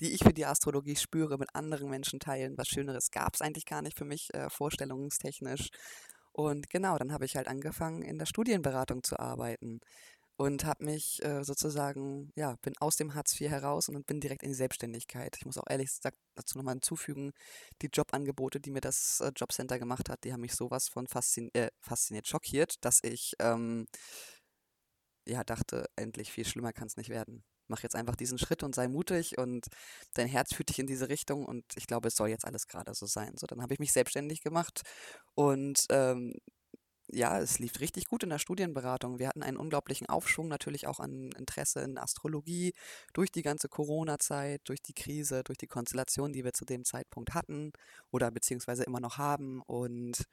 die 0.00 0.12
ich 0.12 0.22
für 0.22 0.32
die 0.32 0.46
Astrologie 0.46 0.94
spüre, 0.94 1.36
mit 1.36 1.52
anderen 1.54 1.90
Menschen 1.90 2.20
teilen. 2.20 2.56
Was 2.56 2.68
Schöneres 2.68 3.10
gab 3.10 3.34
es 3.34 3.40
eigentlich 3.40 3.66
gar 3.66 3.82
nicht 3.82 3.98
für 3.98 4.04
mich, 4.04 4.32
äh, 4.34 4.48
vorstellungstechnisch. 4.48 5.68
Und 6.32 6.70
genau, 6.70 6.96
dann 6.96 7.12
habe 7.12 7.24
ich 7.24 7.34
halt 7.34 7.48
angefangen, 7.48 8.02
in 8.02 8.18
der 8.18 8.26
Studienberatung 8.26 9.02
zu 9.02 9.18
arbeiten 9.18 9.80
und 10.38 10.64
habe 10.64 10.84
mich 10.84 11.22
äh, 11.24 11.42
sozusagen, 11.42 12.30
ja, 12.36 12.54
bin 12.62 12.74
aus 12.78 12.96
dem 12.96 13.14
Hartz 13.14 13.38
IV 13.40 13.50
heraus 13.50 13.88
und 13.88 14.06
bin 14.06 14.20
direkt 14.20 14.44
in 14.44 14.50
die 14.50 14.54
Selbstständigkeit. 14.54 15.36
Ich 15.36 15.44
muss 15.44 15.58
auch 15.58 15.66
ehrlich 15.68 15.88
gesagt 15.88 16.16
dazu 16.36 16.56
nochmal 16.58 16.74
hinzufügen, 16.74 17.32
die 17.82 17.88
Jobangebote, 17.92 18.60
die 18.60 18.70
mir 18.70 18.80
das 18.80 19.20
äh, 19.20 19.32
Jobcenter 19.34 19.80
gemacht 19.80 20.08
hat, 20.08 20.22
die 20.22 20.32
haben 20.32 20.40
mich 20.42 20.54
sowas 20.54 20.88
von 20.88 21.08
fasziniert, 21.08 21.56
äh, 21.56 21.70
fasziniert 21.80 22.28
schockiert, 22.28 22.76
dass 22.84 23.00
ich 23.02 23.34
ähm, 23.40 23.88
ja 25.26 25.42
dachte, 25.42 25.86
endlich 25.96 26.30
viel 26.30 26.46
schlimmer 26.46 26.72
kann 26.72 26.86
es 26.86 26.96
nicht 26.96 27.10
werden. 27.10 27.42
Mach 27.66 27.82
jetzt 27.82 27.96
einfach 27.96 28.16
diesen 28.16 28.38
Schritt 28.38 28.62
und 28.62 28.76
sei 28.76 28.86
mutig 28.86 29.38
und 29.38 29.66
dein 30.14 30.28
Herz 30.28 30.54
führt 30.54 30.68
dich 30.68 30.78
in 30.78 30.86
diese 30.86 31.08
Richtung 31.08 31.44
und 31.46 31.64
ich 31.74 31.88
glaube, 31.88 32.08
es 32.08 32.16
soll 32.16 32.28
jetzt 32.28 32.46
alles 32.46 32.68
gerade 32.68 32.94
so 32.94 33.06
sein. 33.06 33.36
So, 33.36 33.46
dann 33.48 33.60
habe 33.60 33.74
ich 33.74 33.80
mich 33.80 33.92
selbstständig 33.92 34.42
gemacht 34.42 34.82
und 35.34 35.84
ähm, 35.90 36.34
ja, 37.10 37.38
es 37.40 37.58
lief 37.58 37.80
richtig 37.80 38.06
gut 38.06 38.22
in 38.22 38.30
der 38.30 38.38
Studienberatung. 38.38 39.18
Wir 39.18 39.28
hatten 39.28 39.42
einen 39.42 39.56
unglaublichen 39.56 40.08
Aufschwung 40.08 40.48
natürlich 40.48 40.86
auch 40.86 41.00
an 41.00 41.30
Interesse 41.38 41.80
in 41.80 41.98
Astrologie 41.98 42.72
durch 43.12 43.30
die 43.32 43.42
ganze 43.42 43.68
Corona-Zeit, 43.68 44.62
durch 44.64 44.82
die 44.82 44.94
Krise, 44.94 45.42
durch 45.44 45.58
die 45.58 45.66
Konstellation, 45.66 46.32
die 46.32 46.44
wir 46.44 46.52
zu 46.52 46.64
dem 46.64 46.84
Zeitpunkt 46.84 47.34
hatten 47.34 47.72
oder 48.10 48.30
beziehungsweise 48.30 48.84
immer 48.84 49.00
noch 49.00 49.18
haben 49.18 49.62
und 49.66 50.26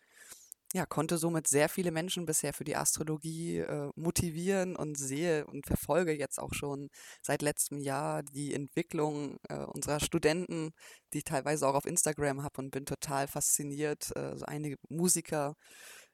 ja, 0.75 0.86
konnte 0.86 1.17
somit 1.17 1.48
sehr 1.48 1.70
viele 1.70 1.91
Menschen 1.91 2.25
bisher 2.25 2.51
für 2.51 2.65
die 2.65 2.75
Astrologie 2.75 3.60
äh, 3.60 3.89
motivieren 3.96 4.75
und 4.75 4.98
sehe 4.98 5.46
und 5.48 5.65
verfolge 5.65 6.12
jetzt 6.12 6.38
auch 6.38 6.53
schon 6.53 6.89
seit 7.22 7.41
letztem 7.41 7.77
Jahr 7.79 8.24
die 8.24 8.53
Entwicklung 8.53 9.38
äh, 9.48 9.60
unserer 9.60 10.01
Studenten, 10.01 10.74
die 11.13 11.20
ich 11.20 11.24
teilweise 11.24 11.65
auch 11.65 11.75
auf 11.75 11.86
Instagram 11.86 12.44
habe 12.44 12.62
und 12.62 12.72
bin 12.72 12.86
total 12.86 13.27
fasziniert. 13.27 14.13
Äh, 14.17 14.36
so 14.38 14.46
einige 14.46 14.75
Musiker 14.89 15.55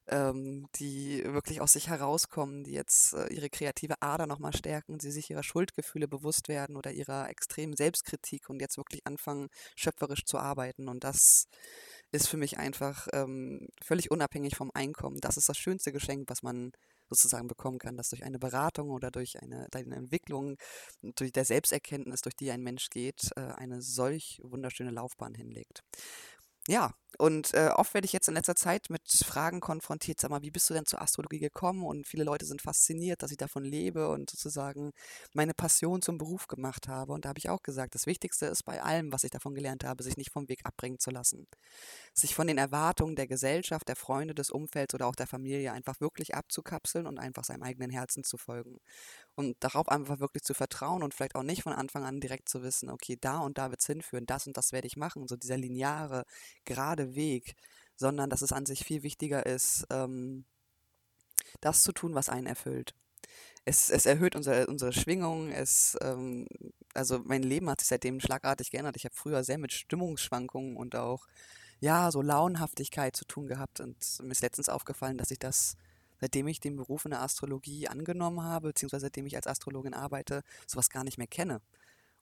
ähm, 0.08 0.67
die 0.75 1.24
wirklich 1.25 1.62
aus 1.62 1.74
sich 1.74 1.88
herauskommen, 1.89 2.63
die 2.63 2.72
jetzt 2.72 3.13
äh, 3.13 3.27
ihre 3.34 3.50
kreative 3.50 4.01
Ader 4.01 4.27
nochmal 4.27 4.55
stärken, 4.55 5.00
sie 5.00 5.12
sich 5.12 5.29
ihrer 5.29 5.43
Schuldgefühle 5.43 6.08
bewusst 6.08 6.48
werden 6.48 6.75
oder 6.75 6.91
ihrer 6.91 7.29
extremen 7.29 7.75
Selbstkritik 7.75 8.50
und 8.50 8.62
jetzt 8.62 8.77
wirklich 8.77 9.05
anfangen, 9.05 9.50
schöpferisch 9.75 10.25
zu 10.25 10.38
arbeiten. 10.38 10.88
Und 10.88 11.03
das 11.03 11.48
ist 12.12 12.27
für 12.27 12.38
mich 12.38 12.58
einfach 12.58 13.08
ähm, 13.13 13.67
völlig 13.84 14.12
unabhängig 14.12 14.55
vom 14.55 14.72
Einkommen. 14.74 15.20
Das 15.22 15.38
ist 15.38 15.50
das 15.50 15.58
schönste 15.58 15.91
Geschenk, 15.91 16.29
was 16.29 16.43
man 16.43 16.72
sozusagen 17.10 17.48
bekommen 17.48 17.77
kann, 17.77 17.98
dass 17.98 18.10
durch 18.10 18.24
eine 18.24 18.39
Beratung 18.39 18.89
oder 18.89 19.12
durch 19.12 19.41
eine, 19.41 19.67
eine 19.74 19.96
Entwicklung, 19.96 20.58
durch 21.01 21.31
der 21.31 21.46
Selbsterkenntnis, 21.46 22.22
durch 22.22 22.36
die 22.36 22.51
ein 22.51 22.63
Mensch 22.63 22.89
geht, 22.89 23.31
äh, 23.36 23.41
eine 23.41 23.81
solch 23.81 24.39
wunderschöne 24.43 24.91
Laufbahn 24.91 25.36
hinlegt. 25.36 25.84
Ja, 26.67 26.93
und 27.17 27.53
äh, 27.53 27.69
oft 27.75 27.93
werde 27.93 28.05
ich 28.05 28.13
jetzt 28.13 28.27
in 28.27 28.33
letzter 28.33 28.55
Zeit 28.55 28.89
mit 28.89 29.01
Fragen 29.25 29.59
konfrontiert, 29.59 30.19
sag 30.19 30.31
mal, 30.31 30.41
wie 30.41 30.51
bist 30.51 30.69
du 30.69 30.73
denn 30.73 30.85
zur 30.85 31.01
Astrologie 31.01 31.39
gekommen? 31.39 31.83
Und 31.83 32.07
viele 32.07 32.23
Leute 32.23 32.45
sind 32.45 32.61
fasziniert, 32.61 33.21
dass 33.23 33.31
ich 33.31 33.37
davon 33.37 33.63
lebe 33.63 34.09
und 34.09 34.29
sozusagen 34.29 34.91
meine 35.33 35.53
Passion 35.53 36.01
zum 36.01 36.17
Beruf 36.17 36.47
gemacht 36.47 36.87
habe. 36.87 37.13
Und 37.13 37.25
da 37.25 37.29
habe 37.29 37.39
ich 37.39 37.49
auch 37.49 37.61
gesagt, 37.63 37.95
das 37.95 38.05
Wichtigste 38.05 38.45
ist 38.47 38.63
bei 38.63 38.81
allem, 38.81 39.11
was 39.11 39.23
ich 39.23 39.31
davon 39.31 39.55
gelernt 39.55 39.83
habe, 39.83 40.03
sich 40.03 40.17
nicht 40.17 40.31
vom 40.31 40.47
Weg 40.49 40.65
abbringen 40.65 40.99
zu 40.99 41.11
lassen. 41.11 41.47
Sich 42.13 42.35
von 42.35 42.47
den 42.47 42.57
Erwartungen 42.57 43.15
der 43.15 43.27
Gesellschaft, 43.27 43.87
der 43.87 43.95
Freunde, 43.95 44.33
des 44.35 44.49
Umfelds 44.51 44.93
oder 44.93 45.07
auch 45.07 45.15
der 45.15 45.27
Familie 45.27 45.73
einfach 45.73 45.99
wirklich 45.99 46.35
abzukapseln 46.35 47.07
und 47.07 47.19
einfach 47.19 47.43
seinem 47.43 47.63
eigenen 47.63 47.89
Herzen 47.89 48.23
zu 48.23 48.37
folgen 48.37 48.77
und 49.35 49.55
darauf 49.61 49.87
einfach 49.89 50.19
wirklich 50.19 50.43
zu 50.43 50.53
vertrauen 50.53 51.03
und 51.03 51.13
vielleicht 51.13 51.35
auch 51.35 51.43
nicht 51.43 51.63
von 51.63 51.73
Anfang 51.73 52.03
an 52.03 52.19
direkt 52.19 52.49
zu 52.49 52.63
wissen, 52.63 52.89
okay, 52.89 53.17
da 53.19 53.39
und 53.39 53.57
da 53.57 53.69
wird 53.69 53.81
es 53.81 53.87
hinführen, 53.87 54.25
das 54.25 54.47
und 54.47 54.57
das 54.57 54.71
werde 54.71 54.87
ich 54.87 54.97
machen, 54.97 55.27
so 55.27 55.35
dieser 55.35 55.57
lineare, 55.57 56.23
gerade 56.65 57.00
Weg, 57.15 57.55
sondern 57.96 58.29
dass 58.29 58.41
es 58.41 58.51
an 58.51 58.65
sich 58.65 58.84
viel 58.84 59.03
wichtiger 59.03 59.46
ist, 59.46 59.86
ähm, 59.89 60.46
das 61.60 61.84
zu 61.84 61.91
tun, 61.91 62.15
was 62.15 62.29
einen 62.29 62.48
erfüllt. 62.48 62.96
Es, 63.65 63.89
es 63.89 64.05
erhöht 64.05 64.36
unsere, 64.36 64.67
unsere 64.67 64.93
Schwingung, 64.93 65.51
es, 65.51 65.98
ähm, 66.01 66.48
also 66.93 67.20
mein 67.25 67.43
Leben 67.43 67.70
hat 67.70 67.81
sich 67.81 67.89
seitdem 67.89 68.20
schlagartig 68.20 68.72
geändert. 68.72 68.96
Ich 68.96 69.05
habe 69.05 69.15
früher 69.15 69.43
sehr 69.43 69.58
mit 69.58 69.72
Stimmungsschwankungen 69.72 70.77
und 70.77 70.96
auch, 70.96 71.27
ja, 71.79 72.12
so 72.12 72.22
Launhaftigkeit 72.22 73.15
zu 73.15 73.25
tun 73.25 73.48
gehabt 73.48 73.79
und 73.79 73.98
mir 74.22 74.31
ist 74.31 74.41
letztens 74.41 74.70
aufgefallen, 74.70 75.17
dass 75.17 75.31
ich 75.31 75.39
das 75.39 75.75
seitdem 76.22 76.48
ich 76.48 76.60
den 76.60 76.77
Beruf 76.77 77.05
in 77.05 77.12
der 77.12 77.22
Astrologie 77.22 77.88
angenommen 77.88 78.43
habe, 78.43 78.70
beziehungsweise 78.70 79.08
seitdem 79.08 79.25
ich 79.25 79.36
als 79.36 79.48
Astrologin 79.48 79.96
arbeite, 79.96 80.43
sowas 80.67 80.89
gar 80.89 81.03
nicht 81.03 81.17
mehr 81.17 81.27
kenne. 81.27 81.62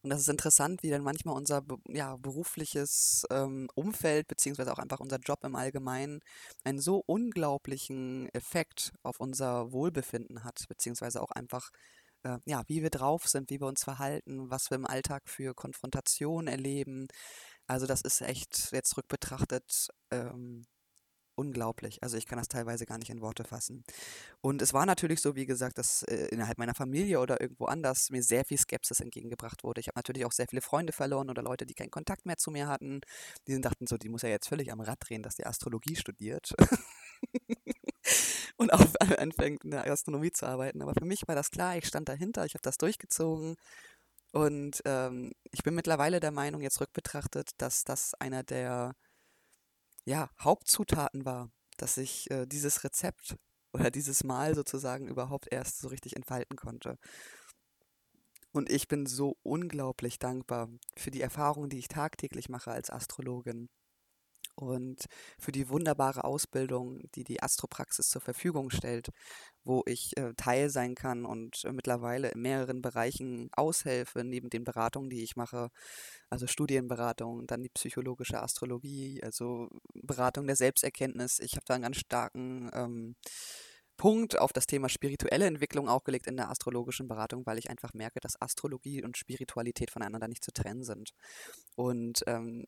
Und 0.01 0.11
das 0.11 0.21
ist 0.21 0.29
interessant, 0.29 0.81
wie 0.83 0.89
dann 0.89 1.03
manchmal 1.03 1.35
unser 1.35 1.61
ja, 1.89 2.15
berufliches 2.17 3.25
ähm, 3.29 3.69
Umfeld, 3.75 4.27
beziehungsweise 4.27 4.71
auch 4.71 4.79
einfach 4.79 4.99
unser 5.01 5.17
Job 5.17 5.43
im 5.43 5.55
Allgemeinen, 5.55 6.21
einen 6.63 6.79
so 6.79 7.03
unglaublichen 7.05 8.29
Effekt 8.33 8.93
auf 9.03 9.19
unser 9.19 9.71
Wohlbefinden 9.73 10.43
hat, 10.43 10.65
beziehungsweise 10.69 11.21
auch 11.21 11.31
einfach, 11.31 11.69
äh, 12.23 12.37
ja, 12.45 12.63
wie 12.67 12.81
wir 12.81 12.89
drauf 12.89 13.27
sind, 13.27 13.49
wie 13.49 13.59
wir 13.59 13.67
uns 13.67 13.83
verhalten, 13.83 14.49
was 14.49 14.69
wir 14.71 14.75
im 14.75 14.85
Alltag 14.87 15.23
für 15.27 15.53
Konfrontationen 15.53 16.47
erleben. 16.47 17.07
Also 17.67 17.85
das 17.85 18.01
ist 18.01 18.21
echt 18.21 18.71
jetzt 18.71 18.97
rückbetrachtet 18.97 19.89
ähm, 20.11 20.65
unglaublich. 21.39 22.03
Also 22.03 22.17
ich 22.17 22.27
kann 22.27 22.37
das 22.37 22.47
teilweise 22.47 22.85
gar 22.85 22.97
nicht 22.97 23.09
in 23.09 23.21
Worte 23.21 23.43
fassen. 23.43 23.83
Und 24.41 24.61
es 24.61 24.73
war 24.73 24.85
natürlich 24.85 25.21
so, 25.21 25.35
wie 25.35 25.45
gesagt, 25.45 25.77
dass 25.77 26.03
äh, 26.03 26.27
innerhalb 26.27 26.57
meiner 26.57 26.75
Familie 26.75 27.19
oder 27.19 27.41
irgendwo 27.41 27.65
anders 27.65 28.09
mir 28.09 28.21
sehr 28.21 28.45
viel 28.45 28.57
Skepsis 28.57 28.99
entgegengebracht 28.99 29.63
wurde. 29.63 29.81
Ich 29.81 29.87
habe 29.87 29.97
natürlich 29.97 30.25
auch 30.25 30.31
sehr 30.31 30.47
viele 30.49 30.61
Freunde 30.61 30.93
verloren 30.93 31.29
oder 31.29 31.41
Leute, 31.41 31.65
die 31.65 31.73
keinen 31.73 31.91
Kontakt 31.91 32.25
mehr 32.25 32.37
zu 32.37 32.51
mir 32.51 32.67
hatten. 32.67 33.01
Die 33.47 33.59
dachten 33.61 33.87
so, 33.87 33.97
die 33.97 34.09
muss 34.09 34.21
ja 34.21 34.29
jetzt 34.29 34.49
völlig 34.49 34.71
am 34.71 34.81
Rad 34.81 34.99
drehen, 34.99 35.23
dass 35.23 35.35
die 35.35 35.45
Astrologie 35.45 35.95
studiert. 35.95 36.53
und 38.57 38.73
auch 38.73 38.85
anfängt 38.99 39.63
in 39.63 39.71
der 39.71 39.89
Astronomie 39.89 40.31
zu 40.31 40.45
arbeiten. 40.45 40.81
Aber 40.81 40.93
für 40.93 41.05
mich 41.05 41.27
war 41.27 41.35
das 41.35 41.51
klar, 41.51 41.77
ich 41.77 41.87
stand 41.87 42.09
dahinter, 42.09 42.45
ich 42.45 42.53
habe 42.53 42.61
das 42.61 42.77
durchgezogen. 42.77 43.55
Und 44.31 44.81
ähm, 44.85 45.31
ich 45.51 45.63
bin 45.63 45.73
mittlerweile 45.73 46.19
der 46.19 46.31
Meinung, 46.31 46.61
jetzt 46.61 46.81
rückbetrachtet, 46.81 47.51
dass 47.57 47.83
das 47.83 48.13
einer 48.15 48.43
der 48.43 48.93
ja, 50.09 50.31
Hauptzutaten 50.39 51.23
war, 51.23 51.51
dass 51.77 51.97
ich 51.97 52.31
äh, 52.31 52.47
dieses 52.47 52.83
Rezept 52.83 53.37
oder 53.73 53.91
dieses 53.91 54.23
Mal 54.23 54.55
sozusagen 54.55 55.07
überhaupt 55.07 55.47
erst 55.51 55.77
so 55.77 55.87
richtig 55.87 56.15
entfalten 56.15 56.57
konnte. 56.57 56.97
Und 58.51 58.71
ich 58.71 58.87
bin 58.87 59.05
so 59.05 59.37
unglaublich 59.43 60.17
dankbar 60.17 60.69
für 60.97 61.11
die 61.11 61.21
Erfahrungen, 61.21 61.69
die 61.69 61.77
ich 61.77 61.89
tagtäglich 61.89 62.49
mache 62.49 62.71
als 62.71 62.89
Astrologin 62.89 63.69
und 64.59 65.05
für 65.39 65.51
die 65.51 65.69
wunderbare 65.69 66.23
Ausbildung, 66.23 66.99
die 67.15 67.23
die 67.23 67.41
Astropraxis 67.41 68.09
zur 68.09 68.21
Verfügung 68.21 68.69
stellt, 68.69 69.09
wo 69.63 69.83
ich 69.85 70.17
äh, 70.17 70.33
Teil 70.35 70.69
sein 70.69 70.95
kann 70.95 71.25
und 71.25 71.63
äh, 71.65 71.71
mittlerweile 71.71 72.29
in 72.29 72.41
mehreren 72.41 72.81
Bereichen 72.81 73.49
aushelfe, 73.53 74.23
neben 74.23 74.49
den 74.49 74.63
Beratungen, 74.63 75.09
die 75.09 75.23
ich 75.23 75.35
mache, 75.35 75.69
also 76.29 76.47
Studienberatung, 76.47 77.47
dann 77.47 77.63
die 77.63 77.69
psychologische 77.69 78.41
Astrologie, 78.41 79.21
also 79.23 79.69
Beratung 79.93 80.47
der 80.47 80.55
Selbsterkenntnis. 80.55 81.39
Ich 81.39 81.53
habe 81.53 81.65
da 81.65 81.75
einen 81.75 81.83
ganz 81.83 81.97
starken 81.97 82.69
ähm, 82.73 83.15
Punkt 83.99 84.39
auf 84.39 84.53
das 84.53 84.65
Thema 84.65 84.87
spirituelle 84.87 85.45
Entwicklung 85.45 85.89
auch 85.89 86.05
gelegt 86.05 86.27
in 86.27 86.37
der 86.37 86.49
astrologischen 86.49 87.09
Beratung, 87.09 87.45
weil 87.45 87.59
ich 87.59 87.69
einfach 87.69 87.93
merke, 87.93 88.21
dass 88.21 88.41
Astrologie 88.41 89.03
und 89.03 89.17
Spiritualität 89.17 89.91
voneinander 89.91 90.29
nicht 90.29 90.43
zu 90.43 90.51
trennen 90.51 90.83
sind. 90.83 91.11
Und 91.75 92.23
ähm, 92.25 92.63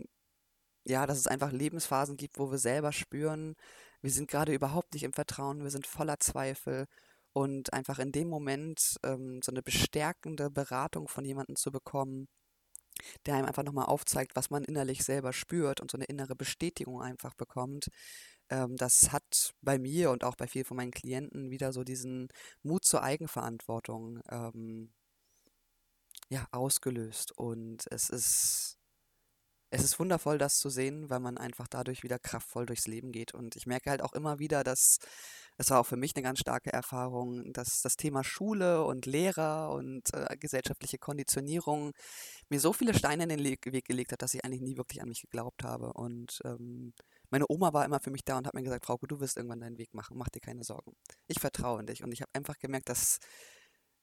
ja, 0.86 1.06
dass 1.06 1.18
es 1.18 1.28
einfach 1.28 1.52
Lebensphasen 1.52 2.18
gibt, 2.18 2.40
wo 2.40 2.52
wir 2.52 2.58
selber 2.58 2.92
spüren, 2.92 3.56
wir 4.02 4.12
sind 4.12 4.30
gerade 4.30 4.54
überhaupt 4.54 4.94
nicht 4.94 5.04
im 5.04 5.14
Vertrauen, 5.14 5.64
wir 5.64 5.72
sind 5.72 5.88
voller 5.88 6.20
Zweifel 6.20 6.88
und 7.34 7.74
einfach 7.74 8.00
in 8.00 8.12
dem 8.12 8.30
Moment 8.30 8.98
ähm, 9.04 9.42
so 9.44 9.52
eine 9.52 9.64
bestärkende 9.64 10.50
Beratung 10.50 11.08
von 11.08 11.24
jemandem 11.26 11.56
zu 11.56 11.72
bekommen, 11.72 12.28
der 13.26 13.36
einem 13.36 13.46
einfach 13.46 13.64
nochmal 13.64 13.86
aufzeigt, 13.86 14.36
was 14.36 14.50
man 14.50 14.64
innerlich 14.64 15.04
selber 15.04 15.34
spürt 15.34 15.82
und 15.82 15.92
so 15.92 15.98
eine 15.98 16.06
innere 16.06 16.36
Bestätigung 16.36 17.02
einfach 17.02 17.34
bekommt. 17.36 17.90
Ähm, 18.50 18.76
das 18.78 19.12
hat 19.12 19.54
bei 19.62 19.80
mir 19.80 20.12
und 20.12 20.24
auch 20.24 20.36
bei 20.36 20.48
vielen 20.48 20.66
von 20.66 20.78
meinen 20.78 20.92
Klienten 20.92 21.52
wieder 21.52 21.74
so 21.74 21.84
diesen 21.84 22.30
Mut 22.64 22.86
zur 22.86 23.04
Eigenverantwortung 23.04 24.20
ähm, 24.30 24.92
ja, 26.30 26.48
ausgelöst. 26.52 27.32
Und 27.38 27.86
es 27.92 28.10
ist 28.10 28.71
es 29.72 29.84
ist 29.84 30.00
wundervoll, 30.00 30.38
das 30.38 30.58
zu 30.58 30.70
sehen, 30.70 31.10
weil 31.10 31.22
man 31.22 31.38
einfach 31.38 31.68
dadurch 31.68 32.04
wieder 32.04 32.20
kraftvoll 32.20 32.66
durchs 32.66 32.88
Leben 32.88 33.12
geht. 33.14 33.34
Und 33.34 33.56
ich 33.56 33.66
merke 33.66 33.90
halt 33.90 34.02
auch 34.02 34.12
immer 34.14 34.38
wieder, 34.38 34.64
dass 34.66 35.00
es 35.58 35.70
war 35.70 35.80
auch 35.80 35.86
für 35.86 35.96
mich 35.96 36.16
eine 36.16 36.24
ganz 36.24 36.40
starke 36.40 36.74
Erfahrung, 36.74 37.54
dass 37.54 37.82
das 37.82 37.96
Thema 37.96 38.24
Schule 38.24 38.84
und 38.84 39.06
Lehrer 39.06 39.72
und 39.72 40.14
äh, 40.14 40.36
gesellschaftliche 40.38 40.98
Konditionierung 40.98 41.94
mir 42.50 42.60
so 42.60 42.74
viele 42.74 42.94
Steine 42.94 43.24
in 43.24 43.30
den 43.30 43.44
Weg 43.44 43.62
gelegt 43.62 44.12
hat, 44.12 44.22
dass 44.22 44.34
ich 44.34 44.44
eigentlich 44.44 44.62
nie 44.62 44.78
wirklich 44.78 45.02
an 45.02 45.08
mich 45.10 45.22
geglaubt 45.22 45.64
habe. 45.64 45.94
Und 45.94 46.42
ähm, 46.44 46.94
Meine 47.30 47.46
Oma 47.48 47.72
war 47.74 47.86
immer 47.86 48.02
für 48.02 48.12
mich 48.12 48.26
da 48.26 48.38
und 48.38 48.48
hat 48.48 48.54
mir 48.54 48.64
gesagt, 48.64 48.86
Frauke, 48.86 49.08
du 49.08 49.20
wirst 49.22 49.38
irgendwann 49.38 49.62
deinen 49.62 49.78
Weg 49.78 49.94
machen, 49.94 50.18
mach 50.18 50.30
dir 50.30 50.42
keine 50.42 50.64
Sorgen. 50.66 50.94
Ich 51.28 51.40
vertraue 51.40 51.80
in 51.80 51.86
dich. 51.88 52.04
Und 52.04 52.12
ich 52.12 52.22
habe 52.22 52.32
einfach 52.34 52.58
gemerkt, 52.60 52.90
dass 52.90 53.20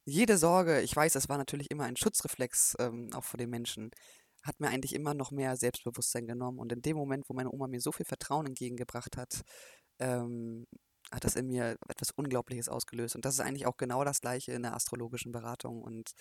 jede 0.07 0.39
Sorge, 0.39 0.81
ich 0.81 0.97
weiß, 0.97 1.15
es 1.17 1.29
war 1.29 1.37
natürlich 1.37 1.71
immer 1.71 1.85
ein 1.85 1.97
Schutzreflex 1.97 2.77
ähm, 2.79 3.11
auch 3.15 3.25
vor 3.25 3.37
den 3.39 3.51
Menschen, 3.51 3.91
hat 4.49 4.61
mir 4.61 4.69
eigentlich 4.69 4.95
immer 4.95 5.15
noch 5.15 5.31
mehr 5.31 5.57
Selbstbewusstsein 5.57 6.27
genommen. 6.27 6.59
Und 6.59 6.73
in 6.73 6.83
dem 6.83 6.97
Moment, 6.97 7.29
wo 7.29 7.35
meine 7.35 7.53
Oma 7.53 7.69
mir 7.69 7.81
so 7.81 7.93
viel 7.93 8.07
Vertrauen 8.07 8.47
entgegengebracht 8.47 9.17
hat, 9.17 9.43
ähm, 10.01 10.67
hat 11.13 11.25
das 11.25 11.37
in 11.37 11.47
mir 11.47 11.77
etwas 11.89 12.11
Unglaubliches 12.11 12.69
ausgelöst. 12.69 13.15
Und 13.15 13.25
das 13.25 13.35
ist 13.35 13.41
eigentlich 13.41 13.67
auch 13.67 13.77
genau 13.77 14.05
das 14.05 14.21
Gleiche 14.21 14.53
in 14.53 14.63
der 14.63 14.75
astrologischen 14.75 15.33
Beratung. 15.33 15.83
Und 15.83 16.13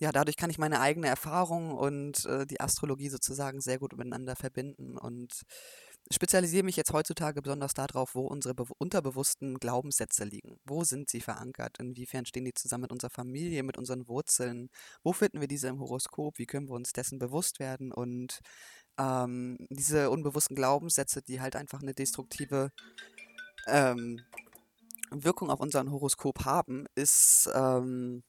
ja, 0.00 0.12
dadurch 0.12 0.36
kann 0.36 0.50
ich 0.50 0.58
meine 0.58 0.80
eigene 0.80 1.08
Erfahrung 1.08 1.72
und 1.72 2.24
äh, 2.26 2.46
die 2.46 2.60
Astrologie 2.60 3.08
sozusagen 3.08 3.60
sehr 3.60 3.78
gut 3.78 3.96
miteinander 3.96 4.36
verbinden 4.36 4.96
und 4.96 5.42
spezialisiere 6.10 6.64
mich 6.64 6.76
jetzt 6.76 6.92
heutzutage 6.92 7.42
besonders 7.42 7.74
darauf, 7.74 8.14
wo 8.14 8.26
unsere 8.26 8.54
unterbewussten 8.78 9.58
Glaubenssätze 9.58 10.24
liegen. 10.24 10.58
Wo 10.64 10.84
sind 10.84 11.10
sie 11.10 11.20
verankert? 11.20 11.78
Inwiefern 11.78 12.24
stehen 12.26 12.44
die 12.44 12.54
zusammen 12.54 12.82
mit 12.82 12.92
unserer 12.92 13.10
Familie, 13.10 13.62
mit 13.62 13.76
unseren 13.78 14.08
Wurzeln? 14.08 14.70
Wo 15.02 15.12
finden 15.12 15.40
wir 15.40 15.48
diese 15.48 15.68
im 15.68 15.80
Horoskop? 15.80 16.38
Wie 16.38 16.46
können 16.46 16.68
wir 16.68 16.74
uns 16.74 16.92
dessen 16.92 17.18
bewusst 17.18 17.58
werden? 17.60 17.92
Und 17.92 18.40
ähm, 18.98 19.58
diese 19.70 20.10
unbewussten 20.10 20.56
Glaubenssätze, 20.56 21.22
die 21.22 21.40
halt 21.40 21.56
einfach 21.56 21.82
eine 21.82 21.94
destruktive 21.94 22.70
ähm, 23.66 24.24
Wirkung 25.10 25.50
auf 25.50 25.60
unseren 25.60 25.90
Horoskop 25.90 26.44
haben, 26.44 26.86
ist 26.94 27.50
ähm, 27.54 28.22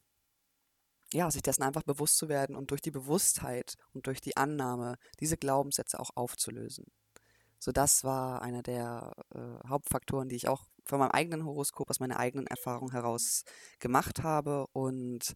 ja, 1.14 1.32
sich 1.32 1.42
dessen 1.42 1.64
einfach 1.64 1.84
bewusst 1.84 2.18
zu 2.18 2.30
werden 2.30 2.56
und 2.56 2.72
durch 2.72 2.82
die 2.82 2.92
Bewusstheit 2.92 3.76
und 3.94 4.08
durch 4.08 4.22
die 4.22 4.38
Annahme 4.38 4.98
diese 5.20 5.38
Glaubenssätze 5.38 6.00
auch 6.00 6.12
aufzulösen. 6.16 6.86
So, 7.60 7.74
das 7.74 8.06
war 8.06 8.42
einer 8.42 8.64
der 8.64 9.12
äh, 9.36 9.68
Hauptfaktoren, 9.68 10.30
die 10.30 10.38
ich 10.38 10.48
auch 10.48 10.64
von 10.86 11.00
meinem 11.00 11.12
eigenen 11.12 11.46
Horoskop, 11.46 11.90
aus 11.90 12.00
meiner 12.00 12.18
eigenen 12.18 12.48
Erfahrung 12.48 12.92
heraus 12.92 13.44
gemacht 13.80 14.24
habe. 14.24 14.66
Und 14.72 15.36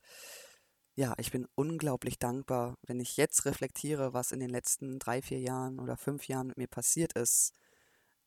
ja, 0.96 1.14
ich 1.18 1.32
bin 1.32 1.48
unglaublich 1.56 2.20
dankbar, 2.20 2.78
wenn 2.88 3.00
ich 3.02 3.18
jetzt 3.18 3.46
reflektiere, 3.46 4.14
was 4.14 4.32
in 4.32 4.40
den 4.40 4.50
letzten 4.50 5.00
drei, 5.00 5.22
vier 5.22 5.40
Jahren 5.40 5.80
oder 5.80 5.98
fünf 5.98 6.28
Jahren 6.28 6.48
mit 6.48 6.58
mir 6.58 6.68
passiert 6.68 7.14
ist, 7.14 7.52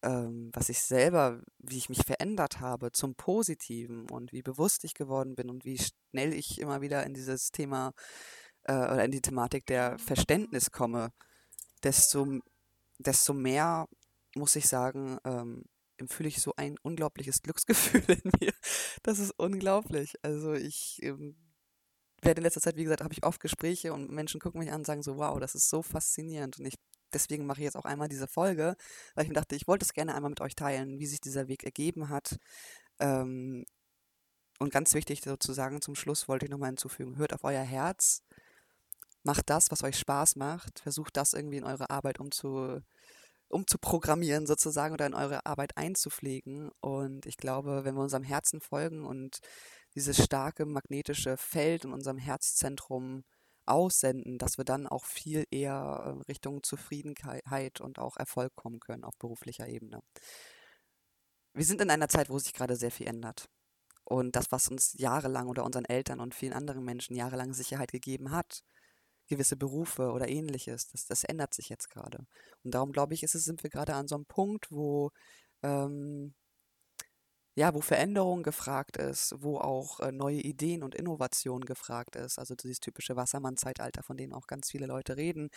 ähm, 0.02 0.50
was 0.52 0.68
ich 0.68 0.80
selber, 0.80 1.40
wie 1.58 1.78
ich 1.78 1.88
mich 1.88 2.04
verändert 2.04 2.60
habe 2.60 2.92
zum 2.92 3.14
Positiven 3.14 4.10
und 4.10 4.32
wie 4.32 4.42
bewusst 4.42 4.84
ich 4.84 4.94
geworden 4.94 5.34
bin 5.36 5.48
und 5.48 5.64
wie 5.64 5.78
schnell 5.78 6.34
ich 6.34 6.60
immer 6.60 6.82
wieder 6.82 7.04
in 7.04 7.14
dieses 7.14 7.50
Thema 7.50 7.92
äh, 8.64 8.74
oder 8.74 9.04
in 9.04 9.10
die 9.10 9.22
Thematik 9.22 9.66
der 9.66 9.98
Verständnis 9.98 10.70
komme, 10.70 11.12
desto 11.82 12.40
desto 12.98 13.34
mehr, 13.34 13.86
muss 14.34 14.56
ich 14.56 14.68
sagen, 14.68 15.18
ähm, 15.24 15.64
empfühle 15.98 16.28
ich 16.28 16.40
so 16.40 16.52
ein 16.56 16.76
unglaubliches 16.82 17.42
Glücksgefühl 17.42 18.04
in 18.22 18.30
mir. 18.40 18.52
Das 19.02 19.18
ist 19.18 19.32
unglaublich. 19.38 20.14
Also 20.22 20.52
ich 20.54 21.02
ähm, 21.02 21.36
werde 22.22 22.40
in 22.40 22.44
letzter 22.44 22.60
Zeit, 22.60 22.76
wie 22.76 22.84
gesagt, 22.84 23.02
habe 23.02 23.14
ich 23.14 23.24
oft 23.24 23.40
Gespräche 23.40 23.92
und 23.92 24.10
Menschen 24.10 24.40
gucken 24.40 24.60
mich 24.60 24.70
an 24.70 24.80
und 24.80 24.86
sagen 24.86 25.02
so, 25.02 25.16
wow, 25.16 25.38
das 25.40 25.54
ist 25.54 25.70
so 25.70 25.82
faszinierend. 25.82 26.58
Und 26.58 26.66
ich 26.66 26.76
deswegen 27.12 27.46
mache 27.46 27.60
ich 27.60 27.64
jetzt 27.64 27.76
auch 27.76 27.84
einmal 27.84 28.08
diese 28.08 28.26
Folge, 28.26 28.76
weil 29.14 29.24
ich 29.24 29.28
mir 29.28 29.34
dachte, 29.34 29.56
ich 29.56 29.66
wollte 29.66 29.84
es 29.84 29.92
gerne 29.92 30.14
einmal 30.14 30.30
mit 30.30 30.40
euch 30.40 30.54
teilen, 30.54 30.98
wie 30.98 31.06
sich 31.06 31.20
dieser 31.20 31.48
Weg 31.48 31.64
ergeben 31.64 32.08
hat. 32.08 32.38
Ähm, 33.00 33.64
und 34.58 34.72
ganz 34.72 34.94
wichtig 34.94 35.22
sozusagen 35.22 35.82
zum 35.82 35.94
Schluss 35.94 36.28
wollte 36.28 36.46
ich 36.46 36.50
nochmal 36.50 36.70
hinzufügen, 36.70 37.16
hört 37.16 37.34
auf 37.34 37.44
euer 37.44 37.62
Herz, 37.62 38.22
macht 39.26 39.50
das, 39.50 39.70
was 39.70 39.82
euch 39.82 39.98
Spaß 39.98 40.36
macht, 40.36 40.80
versucht 40.80 41.16
das 41.16 41.34
irgendwie 41.34 41.58
in 41.58 41.64
eure 41.64 41.90
Arbeit 41.90 42.18
umzu, 42.20 42.80
umzuprogrammieren 43.48 44.46
sozusagen 44.46 44.94
oder 44.94 45.06
in 45.06 45.14
eure 45.14 45.44
Arbeit 45.44 45.76
einzupflegen. 45.76 46.70
Und 46.80 47.26
ich 47.26 47.36
glaube, 47.36 47.84
wenn 47.84 47.94
wir 47.94 48.02
unserem 48.02 48.22
Herzen 48.22 48.60
folgen 48.60 49.04
und 49.04 49.40
dieses 49.94 50.22
starke 50.22 50.64
magnetische 50.64 51.36
Feld 51.36 51.84
in 51.84 51.92
unserem 51.92 52.18
Herzzentrum 52.18 53.24
aussenden, 53.66 54.38
dass 54.38 54.58
wir 54.58 54.64
dann 54.64 54.86
auch 54.86 55.04
viel 55.04 55.44
eher 55.50 56.04
ähm, 56.06 56.20
Richtung 56.22 56.62
Zufriedenheit 56.62 57.80
und 57.80 57.98
auch 57.98 58.16
Erfolg 58.16 58.54
kommen 58.54 58.80
können 58.80 59.04
auf 59.04 59.18
beruflicher 59.18 59.68
Ebene. 59.68 60.00
Wir 61.52 61.64
sind 61.64 61.80
in 61.80 61.90
einer 61.90 62.08
Zeit, 62.08 62.30
wo 62.30 62.38
sich 62.38 62.52
gerade 62.52 62.76
sehr 62.76 62.90
viel 62.92 63.08
ändert. 63.08 63.48
Und 64.04 64.36
das, 64.36 64.52
was 64.52 64.68
uns 64.68 64.92
jahrelang 64.98 65.48
oder 65.48 65.64
unseren 65.64 65.84
Eltern 65.84 66.20
und 66.20 66.34
vielen 66.34 66.52
anderen 66.52 66.84
Menschen 66.84 67.16
jahrelang 67.16 67.52
Sicherheit 67.54 67.90
gegeben 67.90 68.30
hat, 68.30 68.62
gewisse 69.28 69.56
Berufe 69.56 70.10
oder 70.12 70.28
ähnliches. 70.28 70.88
Das, 70.88 71.06
das 71.06 71.24
ändert 71.24 71.54
sich 71.54 71.68
jetzt 71.68 71.90
gerade. 71.90 72.26
Und 72.64 72.74
darum 72.74 72.92
glaube 72.92 73.14
ich, 73.14 73.22
ist 73.22 73.34
es, 73.34 73.44
sind 73.44 73.62
wir 73.62 73.70
gerade 73.70 73.94
an 73.94 74.08
so 74.08 74.14
einem 74.16 74.26
Punkt, 74.26 74.70
wo 74.70 75.10
ähm, 75.62 76.34
ja, 77.58 77.72
wo 77.74 77.80
Veränderung 77.80 78.42
gefragt 78.42 78.98
ist, 78.98 79.34
wo 79.38 79.56
auch 79.58 80.00
äh, 80.00 80.12
neue 80.12 80.40
Ideen 80.40 80.82
und 80.82 80.94
Innovation 80.94 81.64
gefragt 81.64 82.14
ist. 82.14 82.38
Also 82.38 82.54
dieses 82.54 82.80
typische 82.80 83.16
Wassermann-Zeitalter, 83.16 84.02
von 84.02 84.18
dem 84.18 84.34
auch 84.34 84.46
ganz 84.46 84.70
viele 84.70 84.86
Leute 84.86 85.16
reden. 85.16 85.48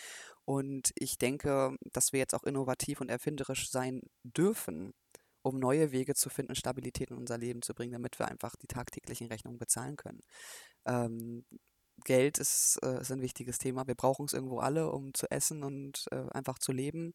Und 0.46 0.92
ich 0.94 1.18
denke, 1.18 1.76
dass 1.92 2.12
wir 2.12 2.20
jetzt 2.20 2.34
auch 2.34 2.44
innovativ 2.44 3.02
und 3.02 3.10
erfinderisch 3.10 3.70
sein 3.70 4.00
dürfen, 4.24 4.94
um 5.42 5.58
neue 5.58 5.92
Wege 5.92 6.14
zu 6.14 6.30
finden, 6.30 6.54
Stabilität 6.54 7.10
in 7.10 7.18
unser 7.18 7.36
Leben 7.36 7.60
zu 7.60 7.74
bringen, 7.74 7.92
damit 7.92 8.18
wir 8.18 8.28
einfach 8.28 8.56
die 8.56 8.66
tagtäglichen 8.66 9.28
Rechnungen 9.28 9.58
bezahlen 9.58 9.96
können. 9.96 10.20
Ähm, 10.86 11.44
Geld 12.04 12.38
ist, 12.38 12.78
äh, 12.82 13.00
ist 13.00 13.12
ein 13.12 13.22
wichtiges 13.22 13.58
Thema. 13.58 13.86
Wir 13.86 13.94
brauchen 13.94 14.26
es 14.26 14.32
irgendwo 14.32 14.58
alle, 14.60 14.90
um 14.90 15.14
zu 15.14 15.30
essen 15.30 15.62
und 15.64 16.06
äh, 16.10 16.28
einfach 16.30 16.58
zu 16.58 16.72
leben. 16.72 17.12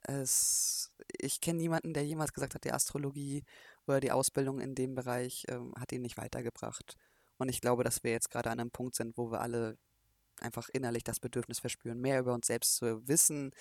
Es, 0.04 0.92
ich 1.18 1.40
kenne 1.40 1.58
niemanden, 1.58 1.94
der 1.94 2.04
jemals 2.04 2.32
gesagt 2.32 2.54
hat, 2.54 2.64
die 2.64 2.72
Astrologie 2.72 3.44
oder 3.86 4.00
die 4.00 4.12
Ausbildung 4.12 4.60
in 4.60 4.74
dem 4.74 4.94
Bereich 4.94 5.44
ähm, 5.48 5.74
hat 5.78 5.92
ihn 5.92 6.02
nicht 6.02 6.16
weitergebracht. 6.16 6.96
Und 7.38 7.48
ich 7.48 7.60
glaube, 7.60 7.84
dass 7.84 8.04
wir 8.04 8.12
jetzt 8.12 8.30
gerade 8.30 8.50
an 8.50 8.60
einem 8.60 8.70
Punkt 8.70 8.94
sind, 8.94 9.16
wo 9.16 9.30
wir 9.30 9.40
alle 9.40 9.78
einfach 10.40 10.68
innerlich 10.70 11.04
das 11.04 11.20
Bedürfnis 11.20 11.60
verspüren, 11.60 12.00
mehr 12.00 12.20
über 12.20 12.34
uns 12.34 12.46
selbst 12.46 12.76
zu 12.76 13.06
wissen, 13.08 13.52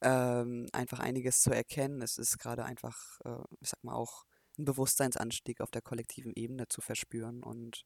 ähm, 0.00 0.66
einfach 0.72 1.00
einiges 1.00 1.42
zu 1.42 1.50
erkennen. 1.50 2.02
Es 2.02 2.18
ist 2.18 2.38
gerade 2.38 2.64
einfach, 2.64 3.20
äh, 3.24 3.42
ich 3.60 3.70
sag 3.70 3.82
mal, 3.82 3.94
auch 3.94 4.24
ein 4.58 4.64
Bewusstseinsanstieg 4.64 5.60
auf 5.60 5.70
der 5.70 5.82
kollektiven 5.82 6.32
Ebene 6.34 6.68
zu 6.68 6.80
verspüren. 6.80 7.42
Und 7.42 7.84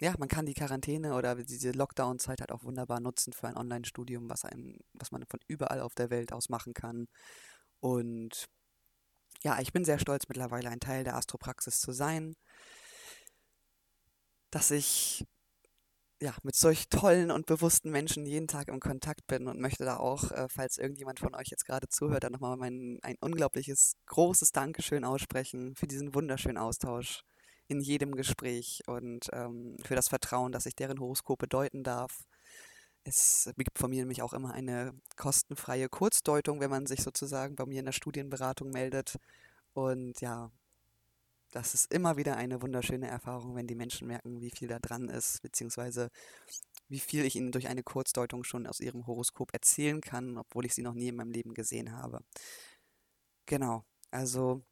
ja, 0.00 0.14
man 0.18 0.28
kann 0.28 0.46
die 0.46 0.54
Quarantäne 0.54 1.14
oder 1.14 1.36
diese 1.36 1.70
Lockdown-Zeit 1.72 2.40
halt 2.40 2.52
auch 2.52 2.64
wunderbar 2.64 3.00
nutzen 3.00 3.32
für 3.32 3.48
ein 3.48 3.56
Online-Studium, 3.56 4.28
was 4.28 4.42
was 4.94 5.12
man 5.12 5.24
von 5.26 5.40
überall 5.46 5.80
auf 5.80 5.94
der 5.94 6.10
Welt 6.10 6.32
aus 6.32 6.48
machen 6.48 6.74
kann. 6.74 7.06
Und 7.84 8.46
ja, 9.42 9.60
ich 9.60 9.74
bin 9.74 9.84
sehr 9.84 9.98
stolz, 9.98 10.26
mittlerweile 10.26 10.70
ein 10.70 10.80
Teil 10.80 11.04
der 11.04 11.16
Astropraxis 11.16 11.80
zu 11.80 11.92
sein, 11.92 12.34
dass 14.50 14.70
ich 14.70 15.26
ja, 16.22 16.34
mit 16.42 16.56
solch 16.56 16.88
tollen 16.88 17.30
und 17.30 17.44
bewussten 17.44 17.90
Menschen 17.90 18.24
jeden 18.24 18.48
Tag 18.48 18.68
im 18.68 18.80
Kontakt 18.80 19.26
bin 19.26 19.48
und 19.48 19.60
möchte 19.60 19.84
da 19.84 19.98
auch, 19.98 20.30
äh, 20.30 20.48
falls 20.48 20.78
irgendjemand 20.78 21.20
von 21.20 21.34
euch 21.34 21.48
jetzt 21.50 21.66
gerade 21.66 21.86
zuhört, 21.90 22.24
dann 22.24 22.32
nochmal 22.32 22.56
mein, 22.56 23.00
ein 23.02 23.16
unglaubliches, 23.20 23.96
großes 24.06 24.52
Dankeschön 24.52 25.04
aussprechen 25.04 25.74
für 25.74 25.86
diesen 25.86 26.14
wunderschönen 26.14 26.56
Austausch 26.56 27.20
in 27.68 27.80
jedem 27.80 28.14
Gespräch 28.14 28.80
und 28.86 29.28
ähm, 29.34 29.76
für 29.84 29.94
das 29.94 30.08
Vertrauen, 30.08 30.52
dass 30.52 30.64
ich 30.64 30.74
deren 30.74 31.00
Horoskope 31.00 31.48
deuten 31.48 31.82
darf. 31.82 32.24
Es 33.04 33.50
gibt 33.58 33.78
von 33.78 33.90
mir 33.90 34.00
nämlich 34.00 34.22
auch 34.22 34.32
immer 34.32 34.52
eine 34.54 34.94
kostenfreie 35.16 35.88
Kurzdeutung, 35.88 36.60
wenn 36.60 36.70
man 36.70 36.86
sich 36.86 37.02
sozusagen 37.02 37.54
bei 37.54 37.66
mir 37.66 37.80
in 37.80 37.84
der 37.86 37.92
Studienberatung 37.92 38.70
meldet. 38.70 39.16
Und 39.74 40.20
ja, 40.20 40.50
das 41.52 41.74
ist 41.74 41.92
immer 41.92 42.16
wieder 42.16 42.36
eine 42.36 42.62
wunderschöne 42.62 43.06
Erfahrung, 43.08 43.54
wenn 43.54 43.66
die 43.66 43.74
Menschen 43.76 44.08
merken, 44.08 44.40
wie 44.40 44.50
viel 44.50 44.68
da 44.68 44.78
dran 44.78 45.08
ist, 45.08 45.40
beziehungsweise 45.42 46.10
wie 46.88 47.00
viel 47.00 47.24
ich 47.24 47.36
ihnen 47.36 47.52
durch 47.52 47.68
eine 47.68 47.82
Kurzdeutung 47.82 48.44
schon 48.44 48.66
aus 48.66 48.80
ihrem 48.80 49.06
Horoskop 49.06 49.52
erzählen 49.52 50.00
kann, 50.00 50.38
obwohl 50.38 50.66
ich 50.66 50.74
sie 50.74 50.82
noch 50.82 50.94
nie 50.94 51.08
in 51.08 51.16
meinem 51.16 51.30
Leben 51.30 51.54
gesehen 51.54 51.92
habe. 51.92 52.20
Genau, 53.46 53.84
also 54.10 54.62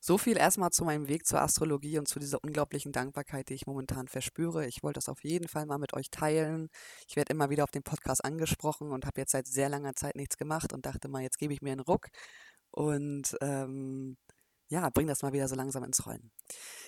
so 0.00 0.18
viel 0.18 0.36
erstmal 0.36 0.70
zu 0.70 0.84
meinem 0.84 1.08
Weg 1.08 1.26
zur 1.26 1.40
Astrologie 1.40 1.98
und 1.98 2.08
zu 2.08 2.18
dieser 2.18 2.42
unglaublichen 2.42 2.92
Dankbarkeit, 2.92 3.48
die 3.48 3.54
ich 3.54 3.66
momentan 3.66 4.08
verspüre. 4.08 4.66
Ich 4.66 4.82
wollte 4.82 4.98
das 4.98 5.08
auf 5.08 5.24
jeden 5.24 5.48
Fall 5.48 5.66
mal 5.66 5.78
mit 5.78 5.94
euch 5.94 6.10
teilen. 6.10 6.68
Ich 7.08 7.16
werde 7.16 7.32
immer 7.32 7.50
wieder 7.50 7.64
auf 7.64 7.70
dem 7.70 7.82
Podcast 7.82 8.24
angesprochen 8.24 8.92
und 8.92 9.06
habe 9.06 9.20
jetzt 9.20 9.32
seit 9.32 9.46
sehr 9.46 9.68
langer 9.68 9.94
Zeit 9.94 10.16
nichts 10.16 10.36
gemacht 10.36 10.72
und 10.72 10.86
dachte 10.86 11.08
mal, 11.08 11.22
jetzt 11.22 11.38
gebe 11.38 11.52
ich 11.54 11.62
mir 11.62 11.72
einen 11.72 11.80
Ruck 11.80 12.08
und 12.70 13.36
ähm, 13.40 14.16
ja, 14.68 14.88
bring 14.90 15.06
das 15.06 15.22
mal 15.22 15.32
wieder 15.34 15.48
so 15.48 15.54
langsam 15.54 15.84
ins 15.84 16.06
Rollen. 16.06 16.30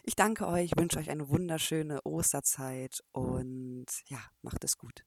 Ich 0.05 0.17
danke 0.17 0.47
euch, 0.47 0.73
wünsche 0.77 0.99
euch 0.99 1.11
eine 1.11 1.29
wunderschöne 1.29 2.01
Osterzeit 2.05 3.03
und 3.13 3.87
ja, 4.07 4.19
macht 4.43 4.65
es 4.65 4.79
gut. 4.79 5.05